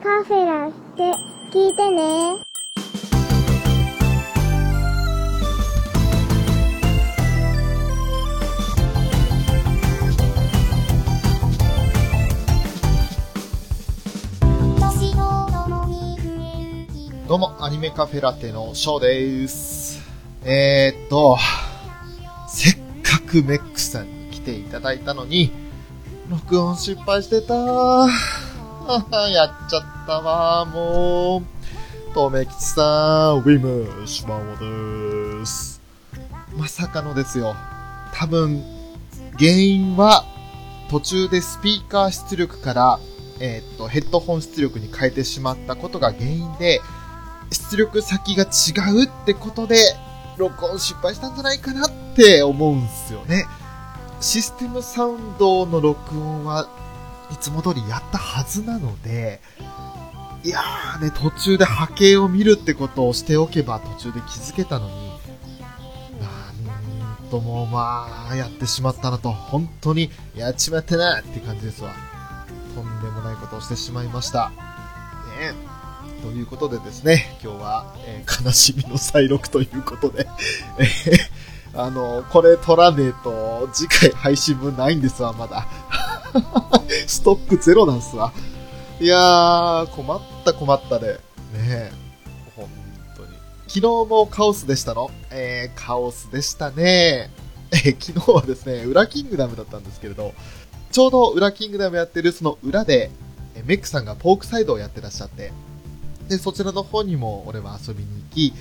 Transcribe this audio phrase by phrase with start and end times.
[0.00, 1.02] カフェラって
[1.50, 2.36] 聞いてね。
[17.26, 20.00] どうも、アニメカフェラテのショーです。
[20.44, 21.36] えー、っと、
[22.48, 25.50] せっかくメックさんに来ていただいたのに、
[26.30, 28.06] 録音失敗してた。
[29.30, 32.14] やっちゃったわ、もう。
[32.14, 35.82] とめきちさん、ウィム、シマオです。
[36.56, 37.54] まさかのですよ。
[38.14, 38.64] 多分、
[39.38, 40.24] 原因は、
[40.90, 42.98] 途中でスピーカー出力から、
[43.40, 46.80] えーっと、ヘッドホン出力に変えてしまったことが原因で、
[47.50, 49.76] 出力先が違うってことで、
[50.38, 53.44] 録音失敗したんじゃないかなって思うんすよね。
[54.22, 56.66] システムサウンドの録音は
[57.32, 59.40] いつも通りやったはずなので、
[60.44, 65.08] いやーね、途中で波形を見るってことをしておけば途中で気づけたのに、
[66.20, 71.92] なんともまあ、やってしまったなと、本当にやっちまったなって感じですわ。
[72.74, 74.50] とんでもないことをしてしまいました。
[75.38, 75.52] ね
[76.22, 80.28] ということでですね、今日は、えー悲しみの再録ということで、
[81.78, 85.68] あの、これ取らねえと、次回配信分ないんですわ、まだ。
[87.06, 88.32] ストックゼロなんすわ。
[89.00, 91.12] いやー、困った困ったで。
[91.12, 91.20] ね
[91.62, 91.92] え。
[92.56, 92.68] 本
[93.16, 93.28] 当に。
[93.68, 95.08] 昨日もカオスでしたの？
[95.30, 97.30] えー、カオスでしたね。
[97.70, 100.34] えー昨日はですね、裏キングダムだったんですけれど、
[100.90, 103.12] ちょうど裏キングダムやってるその裏で、
[103.54, 105.52] えーメックさんがポークサイドをやってらっしゃって、
[106.28, 108.52] で、そちらの方にも俺は遊びに行き、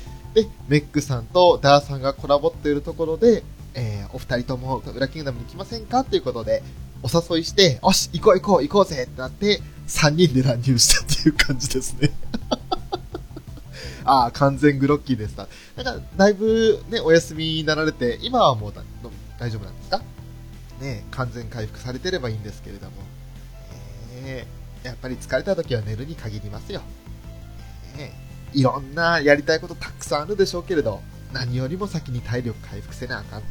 [0.44, 3.44] で、メックさんとダーさんがコラボっているところで、
[3.74, 6.62] えーお二人とも裏キングダムに来ませんかということで、
[7.04, 12.12] お誘いして、よし、行こう行こう行こうぜってなって、3人で乱入したっていう感じですね。
[14.06, 15.48] ああ、完全グロッキーでした。
[15.76, 18.82] なんか、だいぶね、お休みになられて、今はもうだ
[19.40, 20.02] 大丈夫なんですか？
[20.80, 22.92] ね完全回復されてればいいんですけれども。
[24.24, 26.82] えーやっぱり疲れた時は寝るに限りますよ。
[27.98, 28.14] ね
[28.58, 31.00] いろんなやりたいことたくさんあるでしょうけれど、
[31.32, 33.48] 何よりも先に体力回復せなあかんと。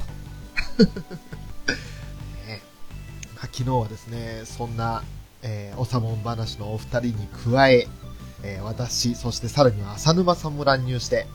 [2.44, 2.61] ね
[3.37, 5.05] まあ、昨日はですね、そんな、
[5.43, 7.87] えーおさもん話のお二人に加え、
[8.43, 11.28] えー私、そしてさらには浅沼さんも乱入して、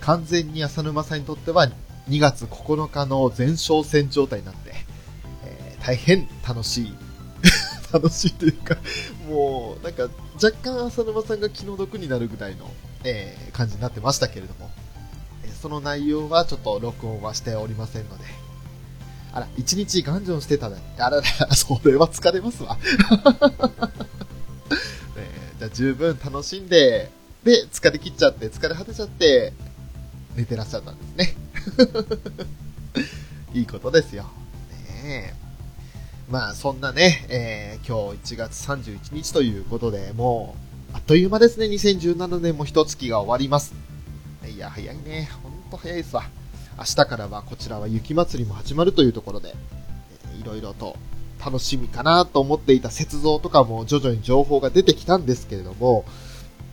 [0.00, 1.68] 完全に浅沼さんにとっては
[2.08, 4.72] 2月9日の前哨戦状態になって、
[5.44, 6.94] えー大変楽しい、
[7.92, 8.78] 楽しいというか、
[9.28, 10.04] もう、なんか、
[10.42, 12.70] 若干浅沼さんが気の毒になるぐらいの、
[13.04, 14.70] えー感じになってましたけれども、
[15.44, 18.24] えーその内容はちょっと録音はしておりませんので、
[19.32, 20.76] あら、一日ガンジョンしてたね。
[20.98, 21.22] あらら、
[21.54, 22.78] それは疲れますわ。
[25.16, 27.10] えーじゃあ十分楽しんで、
[27.44, 29.52] で、疲れ切っちゃって、疲れ果てちゃって、
[30.36, 31.36] 寝てらっしゃったんですね。
[33.54, 34.24] いいことですよ。
[35.02, 35.34] ねえ。
[36.30, 43.74] まあ、そんなね、えー今日1月31日ということで、もう、あっという間ですね、2017年も一月が終わります。
[44.48, 45.28] いや、早いね。
[45.42, 46.24] ほんと早いですわ。
[46.78, 49.54] 明日からはこちらは雪祭りも始まるというところで、
[50.40, 50.96] いろいろと
[51.44, 56.04] 楽しみかなと思っていた雪像とかも徐々に情報が出てきたんですけれども、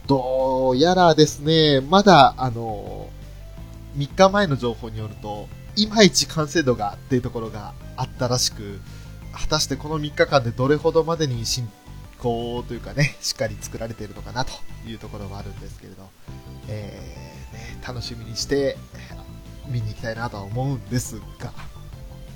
[0.07, 3.09] どうやらですね、まだ、あの、
[3.97, 8.79] 3日前の情報によると、いまいち完成度がっていうところがあったらしく、
[9.33, 11.67] 果たしてこの3日間でどれほどまでに進
[12.19, 14.51] 行というかね、しっかり作られているのかなと
[14.87, 16.09] いうところはあるんですけれど、
[16.67, 18.77] えーね、楽しみにして、
[19.67, 21.51] 見に行きたいなとは思うんですが、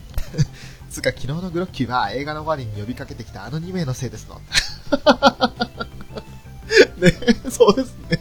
[0.89, 4.41] つか昨日のグロッキーは映画の終わりに呼びかけてきたあの2名のせいですの。
[6.97, 7.11] ね、
[7.49, 8.19] そうですね。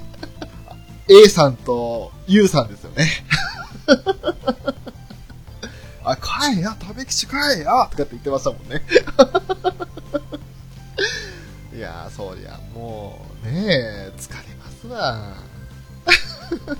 [1.09, 3.09] A さんと U さんですよね。
[6.05, 8.83] あ、帰えよ、食べ吉帰えよとかって言ってましたもんね。
[11.79, 15.37] いやー、そりゃもうね疲れますわ。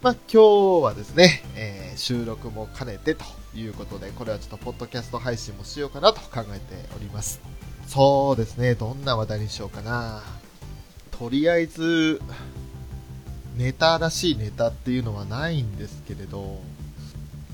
[0.00, 7.40] まあ、今日はですね、えー収録も兼ねてということで、これはちょっとポッドキャスト配信もしようかなと考えております。
[7.88, 10.22] そうですね、どんな話題にしようかな。
[11.10, 12.22] とりあえず、
[13.56, 16.60] ネタらしいネタっていうのはないんですけれど、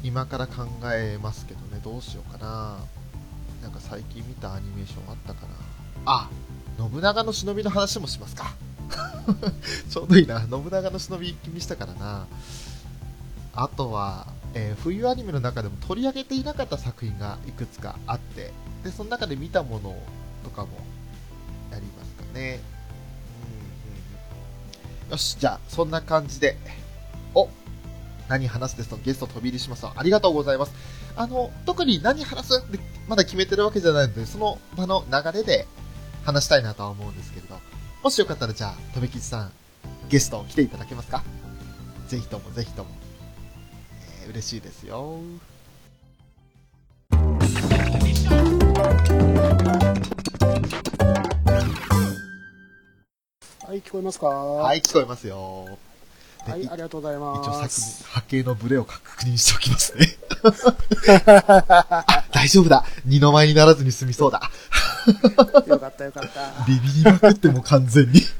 [0.05, 2.77] 今から考えますけどね、どうしようかな。
[3.67, 5.56] なんか最近見たアニメーションあったかな。
[6.07, 6.31] あ、
[6.79, 8.55] 信長の忍びの話もしますか。
[9.91, 10.41] ちょうどいいな。
[10.41, 12.27] 信長の忍び気見したからな。
[13.55, 18.53] あとは、えー冬アニメの中でも取り上げていなかった作品がいくつかあって、
[18.85, 19.97] で、その中で見たもの
[20.45, 20.69] とかも
[21.73, 22.61] やりますかね。
[25.03, 26.57] うんうん、よし、じゃあ、そんな感じで、
[27.35, 27.49] お
[28.29, 30.73] 何話すですとゲスト飛び入りしますありがとうございます。
[31.17, 35.67] あの、特に何話すってまだ決めてるわけじゃないので、その場の流れで
[36.27, 37.61] 話したいなとは思うんですけれど、
[38.03, 39.53] もしよかったらじゃあ、とめきちさん、
[40.09, 41.23] ゲスト来ていただけますか？
[42.09, 42.91] ぜひともぜひとも。
[44.25, 45.21] えー、嬉しいですよ。
[53.65, 54.27] はい、聞こえますか？
[54.27, 55.79] は、はい聞こえますよ。
[56.45, 57.49] ではい、いありがとうございます。
[57.49, 60.07] 一応先に波形のブレを確認しておきますね。
[60.47, 62.85] あ、 大丈夫だ。
[63.05, 64.51] 二の舞にならずに済みそうだ。
[65.67, 66.65] よかったよかった。
[66.67, 68.21] ビビりまくっても完全に。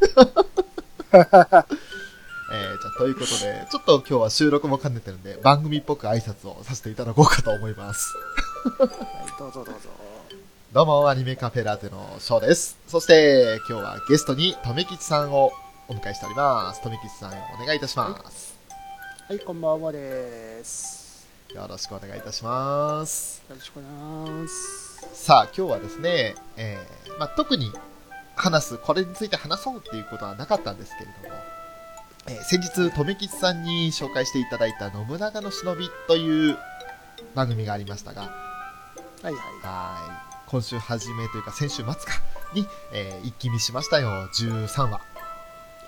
[2.49, 8.15] えー、じゃあ、ということで、ちょっと今日は収録も兼ねてるんで、番組っぽく挨拶をさせていただこうかと思います。
[8.79, 8.89] はい、
[9.39, 9.73] どうぞどうぞ。
[10.73, 12.77] どうも、アニメカフェラテのショーです。
[12.87, 15.53] そして、今日はゲストに、とめきちさんを
[15.89, 16.83] お迎えしております。
[16.83, 18.55] とめきちさん、お願いいたします。
[19.29, 20.96] はい、こんばんはです。
[21.57, 23.43] よろしくお願いいたします。
[23.49, 25.25] よろしくお願いします。
[25.25, 27.73] さあ、今日はですね、えー、まあ、特に
[28.37, 31.43] 話す、これについて話そうっていうことはなかったんですけれども、
[32.29, 36.59] えー先日、とめきちさんに紹介していただいた信長の忍びという
[37.35, 38.29] 番組がありましたが、は
[39.23, 39.35] いはい。
[39.63, 40.51] はい。
[40.51, 41.97] 今週初めというか先週末か
[42.53, 45.01] に、えー一気見しましたよ、13話。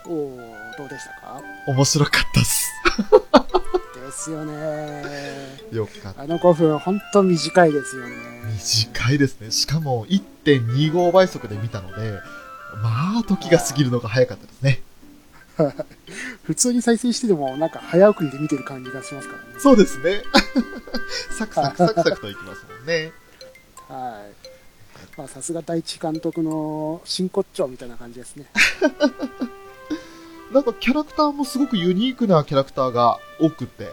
[0.06, 0.38] おお、
[0.79, 1.43] どうでしたか？
[1.67, 2.71] 面白かったっす。
[4.08, 5.02] ですよね。
[5.70, 6.22] よかった。
[6.22, 8.14] あの5分、ほんと短いですよね。
[8.55, 9.50] 短いですね。
[9.50, 12.19] しかも1.25倍速で見たので、
[12.82, 14.82] まあ、時が過ぎるのが早かったですね。
[16.44, 19.60] 普通に再生してても、なんか早送りで見てる感じがしますからね。
[19.60, 20.22] そうですね。
[21.37, 23.12] サクサクサクサクといきますもんね。
[23.88, 24.49] はい。
[25.19, 28.46] まあ、さすが第一監督の真骨頂みたいな感じですね。
[30.53, 33.93] なんかキャラクターもすごくユニークなキャラクターが多くて、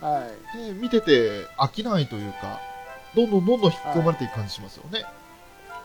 [0.00, 0.58] はい。
[0.58, 2.60] ね見てて飽きないというか、
[3.14, 5.04] どんどんどんどん引き込まれていく感じしますよね。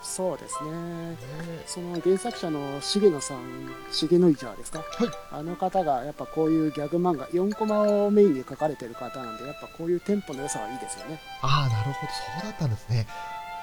[0.02, 0.72] そうですね。
[1.12, 1.18] ね
[1.66, 3.40] その原作者の重野さん、
[3.92, 4.88] 重野イジャーですか、はい
[5.32, 11.20] あの方がやっぱこういうギャグ漫画、4コマをメインに書かれてる方なんで、やっぱこういうテンポの良さはいいですよね。
[11.42, 12.12] ああ、なるほど、
[12.42, 13.08] そうだったんですね。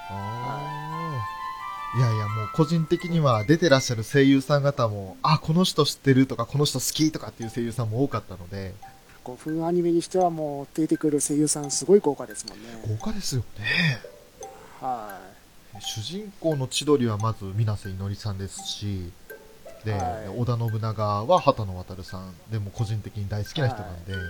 [0.09, 1.39] ああ。
[1.39, 1.42] い
[2.01, 8.73] やいや、もう個人的には出てらっしゃる声優さん方も、あ、この人知ってるとか、この人好きとかっていう声優さんも多かったので、
[9.23, 12.67] 5分アニメにしてはもう出てくる声優さん、すごい豪華ですもんね。
[12.87, 14.01] 豪華ですよね。
[14.81, 15.19] は
[15.79, 19.11] 主人公の千鳥はまず水瀬いのりさんですし、
[19.85, 24.15] で、はい織田信長は畑野渡さんでも個人的に大好きな人なんで、い。
[24.15, 24.21] は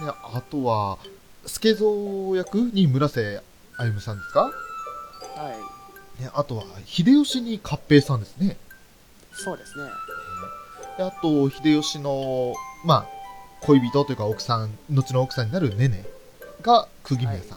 [0.00, 0.04] い。
[0.04, 0.98] であとは
[1.46, 3.42] 助蔵役に村瀬
[3.76, 4.52] 歩さんですか、はい。
[6.20, 8.56] ね、あとは秀吉に合平さんですね
[9.34, 9.84] そうですね。
[10.98, 12.54] であと秀吉の
[12.84, 13.06] まあ
[13.62, 16.04] 恋人というか奥さん後の奥さんになるねね
[16.60, 17.56] が釘宮さ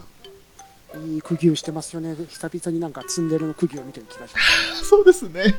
[0.98, 2.16] ん、いい釘をしてますよね。
[2.28, 4.84] 久々になんかツンデレの釘を見てる気がします。
[4.88, 5.54] そうですね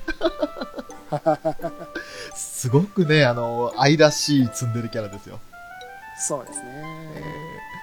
[2.36, 5.40] すごくねあの愛らしいツンデレキャラですよ
[6.20, 6.84] そうですえね。
[6.84, 7.77] ー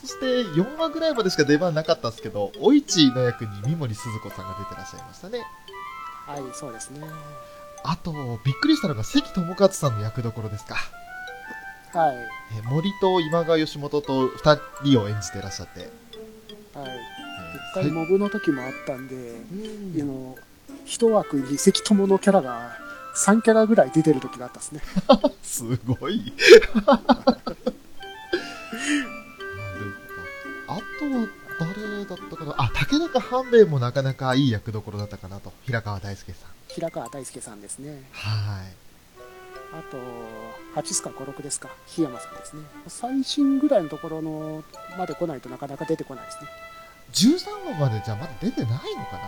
[0.00, 5.44] そして4話ぐらいまでしか出番なかったんですけど、お市の役に三森すず子さんが出てらっしゃいましたね。
[6.26, 7.00] はい、そうですね。
[7.84, 8.12] あと、
[8.44, 10.76] びっくりしたのが関智勝さんの役どころですか。
[11.92, 12.16] はい。
[12.56, 15.80] えー森と今川義元と2人を演じてらっしゃって。
[15.80, 16.88] はい。
[16.88, 17.18] えー
[17.70, 20.36] 一回モブの時もあったんで、うんあの
[20.84, 22.76] 一枠に関友のキャラが
[23.16, 24.80] 3キャラぐらい出てる時があったですね。
[25.42, 26.32] すごい。
[30.68, 31.26] あとは
[31.58, 32.54] 誰だったかな？
[32.58, 35.52] あ、竹中半兵衛もなかなかいい役どころだったかなと。
[35.64, 36.50] 平川大輔さん。
[36.68, 38.02] 平川大輔さんですね。
[38.12, 38.72] はい。
[39.70, 39.98] あと、
[40.74, 41.68] 八須賀五六ですか？
[41.86, 42.62] 檜山さんですね。
[42.86, 44.62] 最新ぐらいのところの
[44.96, 46.48] まで来ないとなかなか出てこないですね。
[47.12, 49.20] 13話までじゃあまだ出てないのかな？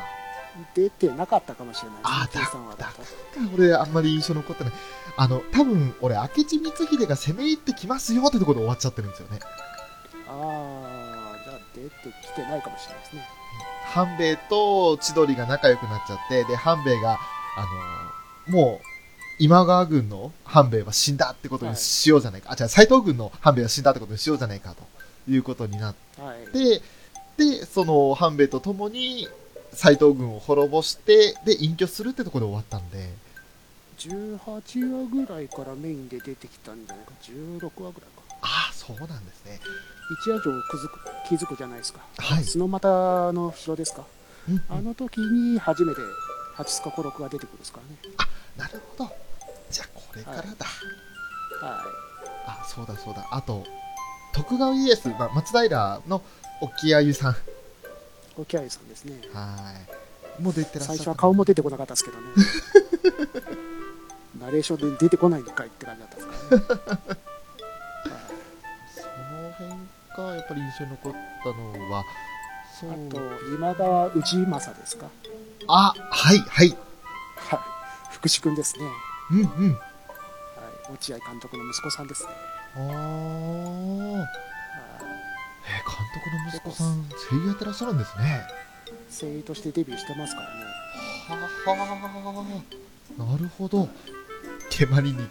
[0.75, 2.45] 出てなかったかもしれないあですね。
[2.45, 3.03] だ13話だと。
[3.57, 4.73] 俺あんまり印象残ってない。
[5.17, 9.41] あの、多分俺、明智光秀が攻め入ってきますよってところで終わっちゃってるんですよね。
[10.29, 11.00] ああ
[11.83, 13.29] 出てきてないかもしれないですね。
[13.85, 17.19] 半兵衛と千鳥が仲良くなっちゃって、で、半兵衛が、
[17.57, 17.67] あ
[18.53, 18.87] のもう、
[19.39, 22.53] 今川軍の半兵衛は死んだってことにしようじゃないか。
[22.53, 24.83] あ、違う、斎藤軍の半兵衛は死んだってことにしようじゃないかと
[25.31, 26.53] いうことになっはい。
[26.53, 26.83] て、
[27.37, 29.29] で、その半兵衛と共に
[29.73, 33.09] 斎藤軍を滅ぼして、で、隠居するってところで終わったんで、
[33.99, 34.39] 18
[34.93, 37.13] 話ぐらいからメインで出てきたんじゃないか。
[37.23, 38.20] 16話ぐらいか。
[38.43, 39.61] ああ、そうなんですね。
[40.23, 42.01] 一夜城をくずく気づくじゃないですか。
[42.19, 42.45] はい。
[42.45, 44.05] 角俣の城ですか。
[44.49, 46.01] うんうんあの時に初めて
[46.55, 48.17] ハチスカコロクが出てくるんですからね。
[48.57, 49.11] なるほど。
[49.71, 50.67] じゃあ、これからだ。
[51.61, 51.85] は
[52.47, 53.27] あ、そうだそうだ。
[53.31, 53.65] あと、
[54.33, 56.23] 徳川家康、まあ、松平の
[56.61, 57.33] 沖合湯さん。
[57.33, 57.37] い。
[58.37, 59.21] 沖合さんですね。
[59.33, 59.75] は
[60.39, 60.43] い。
[60.43, 60.97] もう出てらっしゃった。
[60.97, 62.27] 最初は顔も出てこなかったですけどね。
[64.41, 67.21] ナレーションで出てこないのかいって感じだったんですからね。
[70.17, 71.13] はいその辺がやっぱり印象に残っ
[71.43, 72.05] たのは、
[72.81, 72.91] そう。
[72.91, 73.21] あと、
[73.55, 75.07] 今川氏政ですか？
[75.69, 76.69] あ、はい、はい。
[76.69, 77.59] はい。
[78.13, 78.85] 福士君ですね。
[79.31, 79.47] うんうん。
[79.73, 79.77] は
[80.89, 80.93] い。
[80.93, 82.31] 落合監督の息子さんですね。
[82.77, 82.83] あー。
[82.83, 88.43] はいえー監督の息子さん、声優やってらっしゃるんですね。
[89.21, 90.65] 声優としてデビューしてますからね。
[91.29, 93.89] ははなるほど。
[94.71, 95.29] 蹴鞠に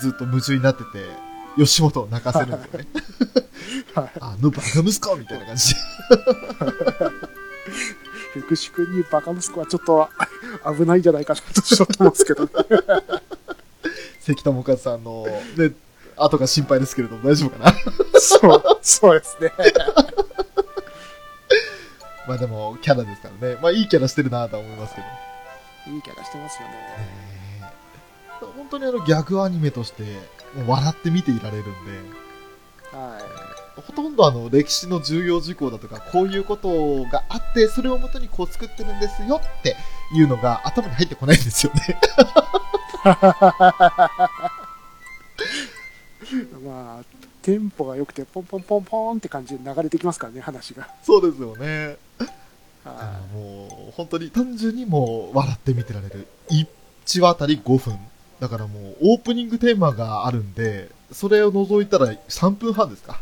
[0.00, 1.08] ずっと夢中になってて、
[1.56, 2.86] 吉本を泣かせるんですよね。
[3.94, 4.10] はい。
[4.20, 5.80] あのバカ息子みたいな感じで。
[8.40, 10.08] 福士君にバカ息子はちょっと
[10.76, 12.50] 危ないんじゃないかなとちょっと思うんですけどね。
[14.20, 15.26] 関智和さんの、
[15.56, 15.72] ね、
[16.16, 17.74] 後が心配ですけれども大丈夫かな
[18.20, 19.52] そう、そうですね。
[22.28, 23.58] まあでも、キャラですからね。
[23.60, 25.06] まあいいキャラしてるなとは思いますけど。
[25.94, 26.74] いいキャラしてますよね。
[26.98, 27.40] えー
[28.56, 30.02] 本当にあのギャグアニメとして、
[30.54, 31.70] もう笑って見ていられるんで、
[32.96, 33.22] はい。
[33.80, 39.76] ほとんどあの歴史の重要事項だとか、こういうことがあって、それをもとにこう作ってるんですよって
[40.14, 41.80] いうのが頭に入ってこないんですよね。
[46.64, 47.04] まあ、
[47.42, 50.88] テンポが良くて、ポンポンポンポンって感じで流れてきますからね、話が。
[51.02, 51.96] そうですよね。
[52.84, 56.26] あもう、本当に単純にもう笑って見てられる。
[56.50, 57.98] 1話あたり5分。
[58.40, 63.20] だからもう、オープニングテーマがあるんで、それを除いたら3分半ですか。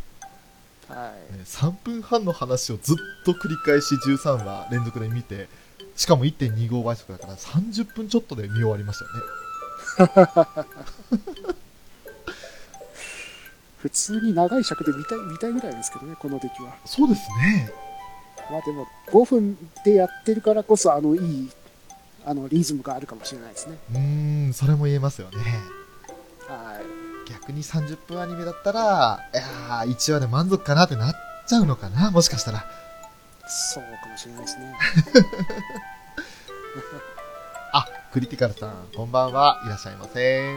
[0.89, 0.93] い。
[0.93, 1.33] はい。
[1.37, 5.49] ね3分半の話をずっと繰り返し13話連続で見て、
[5.97, 10.67] しかも1.25倍速だから30分ちょっとで見終わりましたよね。
[13.79, 16.77] 普通に長い尺で見たい、見たいぐらいですけどね、この出来は。
[16.85, 17.71] そうですね。
[18.51, 21.51] まあでも、5分でやってるからこそ、あの、いい、
[22.25, 23.79] あの、リズムがあるかもしれないですね。
[23.93, 25.39] うーん、それも言えますよね。
[26.49, 26.81] は
[27.27, 27.31] い。
[27.31, 31.15] 逆に30分アニメだったら、いやー、1話で満足かなってなっ
[31.47, 32.65] ちゃうのかなもしかしたら。
[33.47, 34.77] そうかもしれないですね。
[37.73, 39.63] あ、クリティカルさん、こんばんは。
[39.65, 40.57] いらっしゃいませ。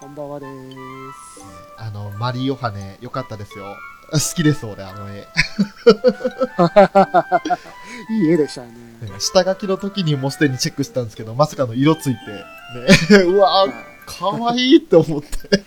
[0.00, 1.40] こんばんはでーす。
[1.78, 3.76] あの、マリオハネ、よかったですよ。
[4.10, 5.26] 好きです、俺、あの絵。
[8.10, 8.68] いい絵でしたね。
[8.68, 12.16] ね下書きの時にもうすでにチェックしたんですけど、まさかの色つい
[13.08, 15.28] て、ね、 うわー、はいかわいいって思って。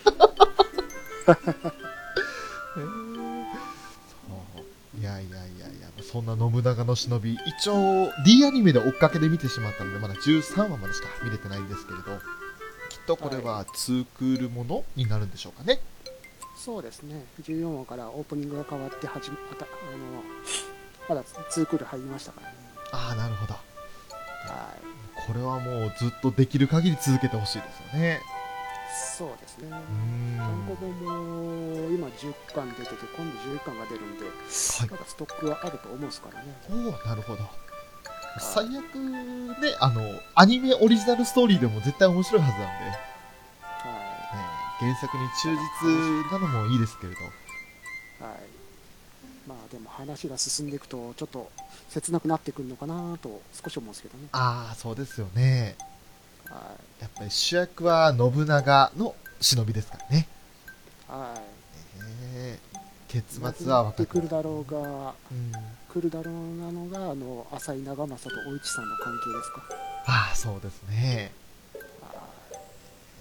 [5.00, 12.04] いやいやいやいや、そんな信長の忍び、一応 D アニメで追っかけで見てしまったので、まだ13話までしか見れてないんですけれど、
[12.90, 15.80] きっとこれは2クールものになるんでしょうかね。
[16.66, 17.24] そうですね。
[17.44, 20.24] 14話からオープニングが変わって始まった、あの、
[21.08, 22.56] まだ2クール入りましたからね。
[22.92, 23.54] ああ、なるほど。
[23.54, 25.28] はい。
[25.28, 28.20] これはもうずっとできる限り続けてほしいですよね。
[29.16, 29.68] そうですね。
[29.70, 30.38] うーん。
[30.40, 36.58] 単語本も今10巻出てて、今度11巻が出るんで、はいまだストックはあると思うんですからね。
[36.72, 37.44] おおなるほど。
[38.40, 40.02] 最悪ね、あの、
[40.34, 43.15] アニメオリジナルストーリーでも絶対面白いはずなんで、
[44.80, 47.20] 原作に忠実なのもいいですけれど。
[47.20, 47.24] い。
[47.24, 48.40] はい。
[49.48, 51.52] まあでも話が進んでいくと、ちょっと
[51.90, 54.28] 切なくなってくるのかなと少し思うんですけどね。
[54.32, 55.76] ああ、そうですよね。
[56.50, 60.28] はやっぱり主役は信長の忍びですからね。
[61.10, 61.12] い。
[61.12, 61.42] はい。
[62.36, 62.76] えー
[63.16, 65.52] 結末はって若くくるだろうが、うん。
[65.88, 69.64] 来るだろうなのが、あの、浅井長政とお市さんの関係ですか。
[70.08, 71.32] ああ、そうですね。
[71.74, 71.82] はい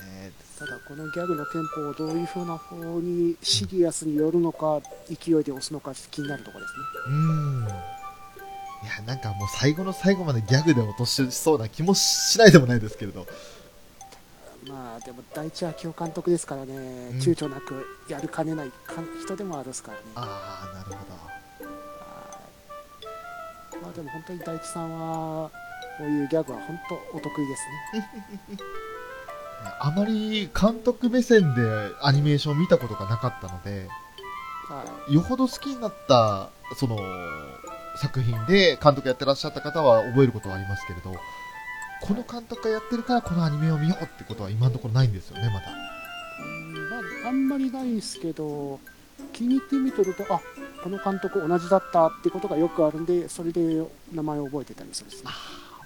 [0.02, 0.32] え
[0.64, 6.84] ただ、このギャグのテンポをどういう風な方にシリアスによるのか、勢いで押すのか気になるところですね。
[7.08, 7.64] ーうん。
[7.66, 13.26] いや、なんかもう最後の最後までギャグで落としそうな気もしないでもないですけれど。
[14.66, 16.78] まあでも第一明夫監督ですからね、ん
[17.18, 20.04] 躊躇なくやるかねないか人でもあるですからね。
[20.14, 20.96] ああ、なるほど。
[20.96, 21.34] はい
[23.82, 25.50] まあでも本当に大地さんは
[25.98, 27.62] こういうギャグは本当お得意です
[27.98, 28.08] ね。
[29.80, 31.62] あまり監督目線で
[32.02, 33.88] アニメーションを見たことがなかったので、
[34.68, 36.98] はよほど好きになった、その、
[37.96, 41.12] 作品で監督やってらっしゃった方は覚えることはありますけれど、
[42.02, 45.66] この監督がやってるからこのアニメを見ようってことは今のところないんですよね、まだ。
[46.90, 48.80] まああんまりないんですけど
[49.32, 50.40] 気に入ってみてるとあ
[50.82, 55.30] この監督同じだったってことがよくあるんでそれで名前を覚えてたりするんですね。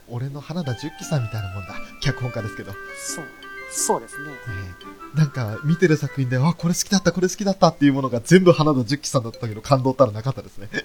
[0.08, 1.74] 俺の花田十喜さんみたいなもんだ。
[2.00, 2.72] 脚本家ですけど。
[2.96, 3.24] そう。
[3.70, 4.30] そうですね。
[4.48, 4.74] え
[5.14, 10.68] えなんか、見てる作品で、あ、これ好きだった、これ好きだったっていうものが全部花田十喜さんだったけど、感動ったらなかったですね。
[10.72, 10.84] は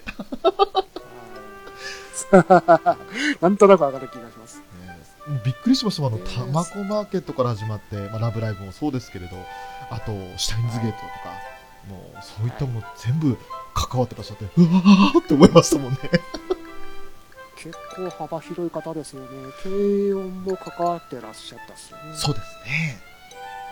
[2.98, 4.62] いなんとなくわかる気がします。
[4.82, 4.98] え
[5.28, 6.06] えびっくりしました。
[6.06, 9.36] あの、ええたまこマーケットから始まって、まあ、ラブライブもそうですけれど、
[9.90, 11.54] あと、シュタインズゲートとか、
[11.88, 13.36] もう、そういったもの全部
[13.74, 15.98] 関わってらっしゃって、うわーって思いましたもんね。
[17.64, 19.28] 結構幅広い方ですよね。
[19.62, 22.02] 軽音も関わってらっしゃったっすよね。
[22.14, 23.00] そうですね。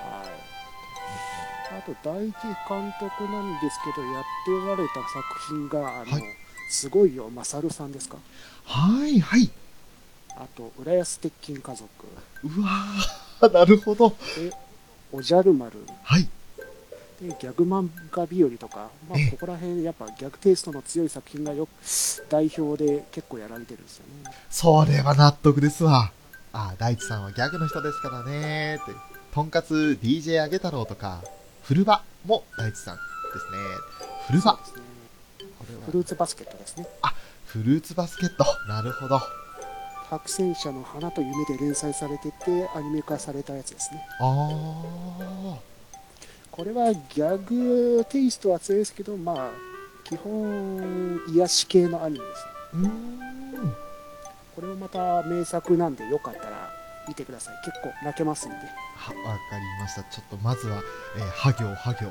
[0.02, 1.78] はい。
[1.78, 2.32] あと、大地
[2.68, 5.08] 監督なんですけど、やっておられた作
[5.48, 6.22] 品が、あの、はい
[6.70, 8.16] すごいよ、マサルさんですか？
[8.64, 9.50] はい、はい。
[10.36, 11.86] あと、浦安鉄筋家族、
[12.44, 14.16] うわー、 なるほど。
[15.12, 16.26] おじゃる丸、はい。
[17.22, 21.70] でギャグ漫画日和とか、まあええ、ここら辺、やっぱギャグテイストの強い作品がよく
[22.28, 24.30] 代表で結構やられてるんですよね。
[24.50, 26.10] それは納得ですわ。
[26.52, 28.92] あ、大地さんはギャグの人ですからねって。
[29.32, 31.22] とんかつ DJ あげ太郎とか、
[31.62, 33.00] 古場も大地さんで
[33.38, 33.58] すね。
[34.26, 34.52] 古場。
[34.52, 34.58] ね。
[35.86, 36.86] フルーツバスケットですね。
[37.46, 38.44] フルーツバスケット。
[38.68, 39.20] なるほど。
[40.10, 44.06] 白戦車の花と夢で連載されてて、アニメ化されたやつですね。
[44.20, 45.71] あー。
[46.52, 49.50] これはギャグテイストは強いですけど、まあ、
[50.04, 52.90] 基本、癒し系のアニメですね。
[54.54, 56.70] これもまた名作なんで、よかったら
[57.08, 57.54] 見てください。
[57.64, 58.56] 結構泣けますんで。
[58.56, 60.02] は、わかりました。
[60.04, 60.82] ちょっとまずは、
[61.16, 62.04] えー、は行、は行。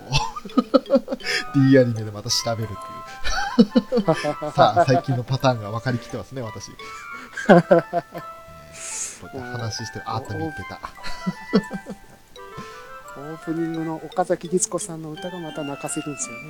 [1.70, 4.52] D アニメでまた調べるっていう。
[4.54, 6.72] さあ、最近のパターンが分かりきってますね、私。
[7.48, 10.04] えー話してる。
[10.10, 10.80] あった、見つけた。
[13.18, 16.42] オープニングの岡崎律子さんの歌がまた泣かせるんですよね。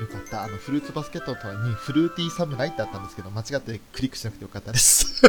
[0.00, 0.44] よかった。
[0.44, 5.22] あの、フルーツバスケットとはに、フルーティーサムライってあったんですけど、間違ってクリックしなくてよかったです。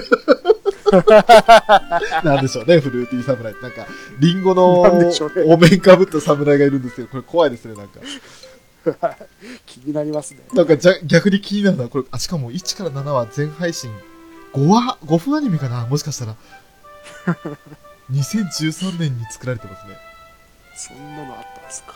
[2.23, 3.61] なんでしょうね、フルーティーサムライって。
[3.61, 3.85] なんか、
[4.19, 7.99] リンゴのお面かぶった侍がいるんですけど、これ怖いですね、なんか。
[9.65, 10.39] 気になりますね。
[10.53, 13.91] なんかじゃ、逆に気になるのは、これ、あ、しかも1から7は全配信、
[14.53, 15.85] 5話、5分アニメかな？
[15.85, 16.35] もしかしたら。
[18.11, 19.97] 2013年に作られてますね。
[20.75, 21.93] そんなのあったんですか。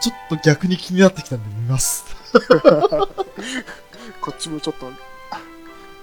[0.00, 2.04] ちょっと逆に気になってきたんで見ます。
[4.20, 4.86] こっちもちょっと、
[5.30, 5.40] あ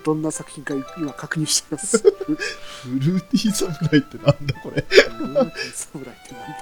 [0.03, 1.97] どんな作品か今確認しています。
[1.97, 2.05] フ
[2.85, 4.85] ルーティー侍ってなんだこれ。
[5.19, 6.57] うん侍ってなんだ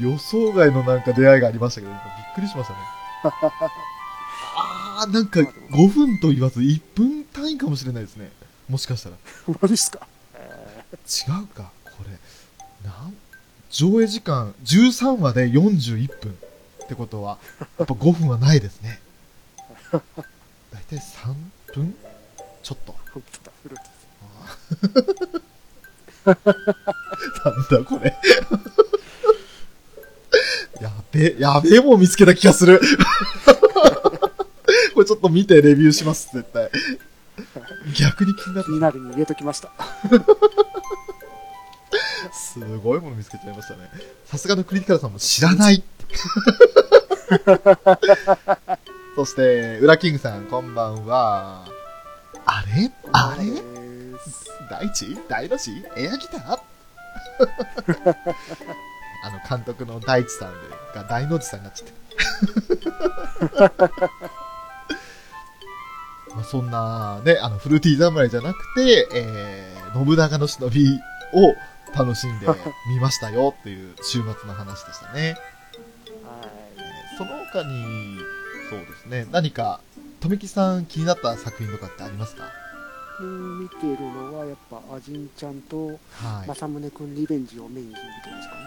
[0.00, 2.78] 予想外のなんか出会いがありましたけど、今びっくりしましたね。
[4.54, 8.30] あー、なんか5分と言わず1分単位かもしれないですね。
[8.68, 9.16] もしかしたら。
[9.60, 10.06] マジっすか。
[10.92, 11.70] 違うか。
[12.88, 13.14] なん、
[13.70, 16.32] 上映時間13話で41分
[16.84, 17.38] ってことは、
[17.78, 19.00] やっぱ5分はないですね。
[19.92, 20.02] だい
[20.88, 21.34] たい3
[21.74, 21.94] 分？
[22.62, 22.94] ちょっと。
[26.24, 28.16] なんだこれ。
[30.80, 32.80] やべえ、やべえもん見つけた気がする。
[34.94, 36.70] これちょっと見てレビューします、絶対。
[37.98, 39.72] 逆に気になって気になるに入れときました。
[42.32, 43.90] すごいもの見つけちゃいましたね。
[44.24, 45.82] さすがのクリティカルさんも知らない。
[49.16, 51.66] そして、ウラキングさん、こんばんは。
[52.44, 52.90] あれ？
[53.12, 53.44] あれ？
[54.70, 55.16] 大地？
[55.28, 56.58] 大のしエアギター？
[59.24, 60.58] あの、監督の大地さんで
[60.94, 61.94] が大の字さんになっちゃって。
[66.34, 71.00] まあそんな、ね、あの、フルーティー侍じゃなくて、えー、信長の忍び
[71.32, 71.54] を
[71.96, 72.46] 楽しんで
[72.88, 75.20] みましたよっていう週末の話でしたね。
[75.20, 75.36] はい
[76.76, 78.18] えーその他に、
[78.70, 79.80] そうですね、何か、
[80.20, 82.44] とめきさん気になった作品とかってありますか？
[83.20, 85.96] うん見てるのはやっぱアジンちゃんとはい。
[86.48, 88.60] 政宗くんリベンジをメインに見てますかね。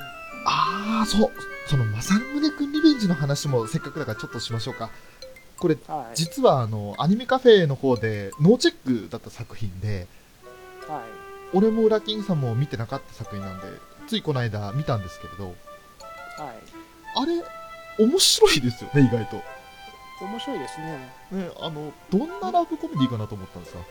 [0.45, 1.31] ああ、そう。
[1.67, 4.89] その、まさむねくんリベンジの話もせっかくだからちょっとしましょうか。
[5.57, 6.17] これ、はい。
[6.17, 10.07] 実はあの、アニメカフェの方で、ノーチェックだった作品で、
[10.89, 11.01] はい。
[11.54, 13.68] 俺もウラキングさんも見てなかった作品なんで、
[14.08, 15.56] ついこの間見たんですけれど、はい。
[17.16, 17.44] あれ、
[18.06, 19.42] 面白いですよね、意外と。
[20.26, 21.12] 面白いですね。
[21.32, 23.90] ね、あの、どんなラブコメディかなと思ったんですが、はい。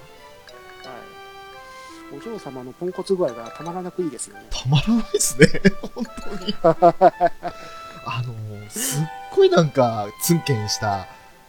[2.16, 4.44] お嬢様のポンコツ具合がたまらなくいいですよね。
[4.51, 5.46] たまらないですね、
[5.94, 6.55] 本当に。
[6.62, 11.07] あの、すっごいなんか、ツンケンした、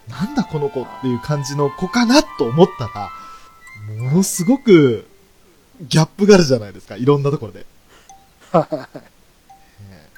[0.08, 3.10] なんだこの子っていう感じの子かなと思ったら、
[4.04, 5.08] ものすごく、
[5.80, 7.66] ギャップがあるじゃないですか、いろんなところで。
[8.54, 10.08] ええ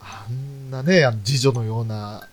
[0.00, 2.26] あんなね、あの、次女のような、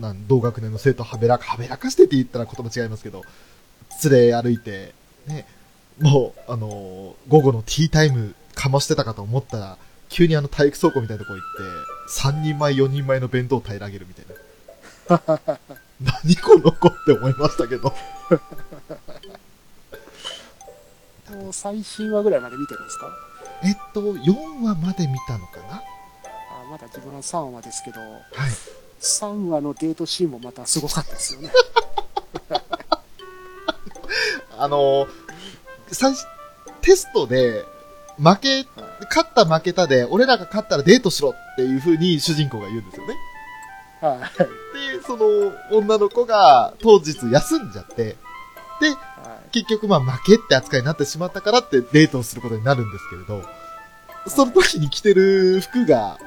[0.00, 3.22] なん同学年の生徒をはべらか、はべらかしてって言ったら言葉違いますけど、
[4.04, 4.94] 連れ歩いて、
[5.26, 5.46] ね、
[5.98, 14.36] もう、あのー午後のティータイムかましてたかと思ったら、急にあの体育倉庫みたいなとこ行って、3人前、4人前の弁当を平らげるみたいな。
[16.00, 17.94] 何この子って思いましたけど。
[21.30, 23.06] もう最新話ぐらいまで見てるんですか？
[23.64, 25.76] えっと、4話まで見たのかな？
[25.76, 25.82] あ
[26.70, 28.20] まだ自分は3話ですけど、はい。
[29.00, 31.50] 3話のデートシーンもまたすごかったですよね。
[34.58, 35.08] あのー
[35.92, 36.26] 最初、
[36.80, 37.64] テストで、
[38.18, 38.66] 負け、
[39.08, 43.14] 勝った負けたで、俺らが勝ったらデートしろっていう風に主人公が言うんですよね。
[44.00, 44.18] はい。
[44.98, 45.26] で、その
[45.70, 48.16] 女の子が当日休んじゃって、
[48.80, 48.96] で、はい。
[49.52, 53.42] 結局まあ負けって扱いになってしまったからってデートをすることになるんですけれど、
[54.28, 56.18] その時に着てる服が、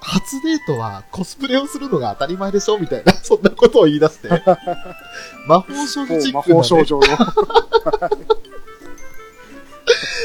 [0.00, 4.28] 初デートはコスプレをするのが当たり前でしょみたいな、 そんなことを言い出して、
[5.48, 7.06] 魔法少女チ魔ックな、ね、法少女の。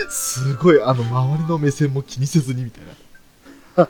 [0.09, 3.87] すごい、あの、周りの目線も気にせずにみたいな。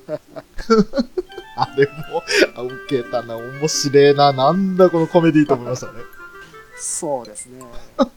[1.55, 2.23] あれも、
[2.55, 5.93] あ、受けたな、面白いな、なんだこのコメディと思いましたね。
[6.79, 7.61] そうですね。
[7.97, 8.11] そう。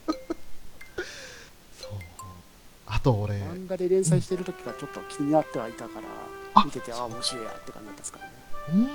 [2.87, 6.07] あと俺、漫画で連載してる時がちょっと気になってはいたから、
[6.53, 8.31] あ見てて、ああ、面白いやって感じだったですからね。
[8.73, 8.87] うんうん。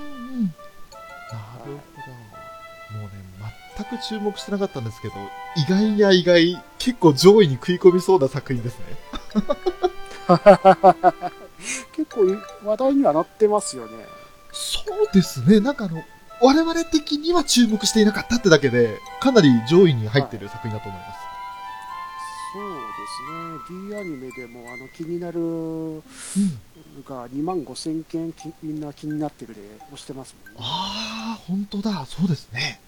[0.44, 1.72] なるほど。
[2.98, 3.10] もうね、
[3.76, 5.14] 全く注目してなかったんですけど、
[5.56, 8.84] 意外や意外、結構上位に食い込みそうな作品ですね。
[11.92, 12.24] 結構
[12.64, 14.06] 話題にはなってますよね。
[14.52, 15.60] そうですね。
[15.60, 16.02] なんかあの、
[16.40, 21.18] 我々的には注目していなかったってだけで、かなり上位に入ってる作品だと思います。
[22.52, 22.78] そうで
[23.66, 23.88] すね。
[23.90, 26.02] D アニメでもあの気になるうん。
[27.06, 30.60] が2万5千件きみんな気になってるで押してますもんね。
[30.60, 32.06] ああ、本当だ。
[32.06, 32.80] そうですね。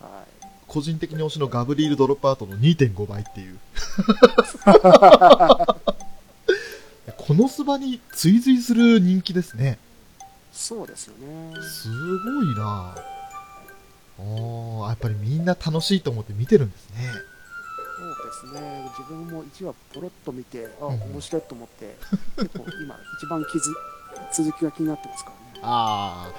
[0.00, 0.46] はい。
[0.66, 3.58] 個人的に推しのガブリール・ドロップアウトの2.5倍っていう。
[7.16, 9.78] このスバに追随する人気ですね。
[10.52, 11.54] そうですよね。
[11.62, 11.88] す
[12.18, 12.94] ごいな
[14.18, 16.96] ああ、やっぱりみんな楽しいと思って見てるんですね。
[18.44, 18.84] そうですね。
[18.98, 21.96] 自分も1話ポロッと見て、あ、うん面白いと思って、
[22.36, 23.62] 結構今一番気づ
[24.32, 25.60] 続きが気になってますからね。
[25.62, 26.32] ああ、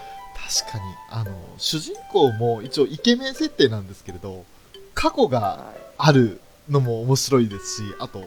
[0.61, 0.83] 確かに。
[1.09, 4.45] あの、主人公も一応イケメン設定なんですけれど、
[4.93, 5.81] 過去がはい。
[5.97, 8.23] あるのも面白いですし、あと、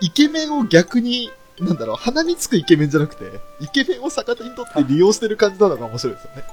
[0.00, 6.44] イケメンを逆に、なんだろう、鼻につくイケメンじゃなくて、イケメンを逆手にとって利用してる感じなのが面白いですよね。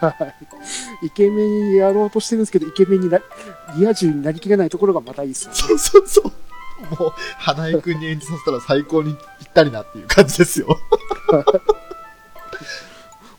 [0.00, 0.10] は
[1.02, 1.06] い。
[1.06, 3.20] イケメンにやろうとしてるんですけど、イケメンにな、
[3.76, 5.56] リア充になりきれないところがまたいいっすよね。
[5.56, 6.24] そうそうそう。
[7.00, 10.78] もう、花江くんに演じさせたら最高にぴったりなっていう感じですよ。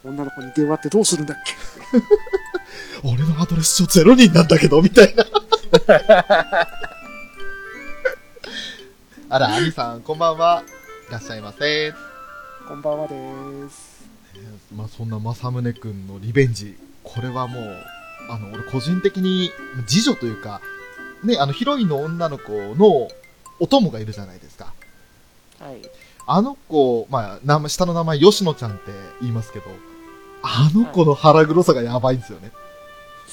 [0.03, 1.53] 女の子に電話ってどうするんだっけ？
[3.07, 5.25] 俺のアドレス帳ゼロ人なんだけど、みたいな。
[9.29, 10.63] あら、アニさん、こんばんは。
[11.09, 11.91] いらっしゃいませ。
[12.67, 13.15] こんばんはで
[13.71, 14.07] す。
[14.75, 17.83] まあ、そんな正宗くんのリベンジ、これはもう、
[18.29, 19.49] あの、俺個人的に、
[19.87, 20.61] 次女というか、
[21.23, 23.07] ね、あの、ヒロインの女の子の
[23.59, 24.71] お供がいるじゃないですか。
[25.59, 25.81] はい。
[26.27, 28.91] あの子、まあ、下の名前、吉野ちゃんって
[29.21, 29.65] 言いますけど、
[30.43, 32.51] あの子の腹黒さがやばいんですよね。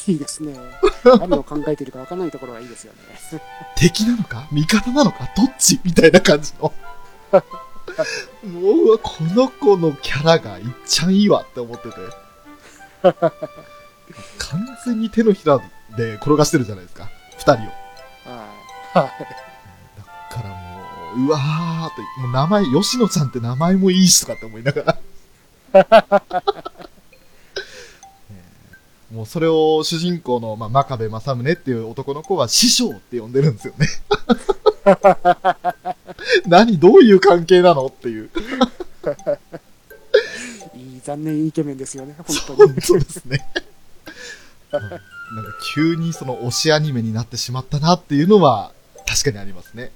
[0.07, 0.55] いいですね。
[1.05, 2.99] 何を考えているか分からないところがいいですよね。
[3.77, 5.79] 敵なのか味方なのかどっち？
[5.85, 6.73] みたいな感じの。
[8.45, 8.61] も
[8.93, 11.95] うう、この子のキャラがいっちゃんいいわって思ってて。
[14.39, 15.59] 完全に手のひら
[15.97, 17.09] で転がしてるじゃないですか。
[17.39, 17.57] 二人を。
[17.57, 17.69] は
[18.95, 18.95] い。
[18.95, 20.55] だからも
[21.17, 24.99] う、うわーって、もう名前、吉野ちゃんって名前もいいしとかって思いながら。
[29.13, 33.87] もうそれを主人公の、まあ、真壁正宗っていう男の子は師匠って呼んでるんですよね。
[36.47, 37.87] 何どういう関係なの？
[37.87, 38.31] っていう。
[40.75, 42.81] いい残念イケメンですよね、本当に。
[42.81, 43.47] そうですね。
[44.73, 44.81] うん
[45.35, 48.73] なんか急にその推しアニメになってしまったなっていうのは
[49.07, 49.91] 確かにありますね。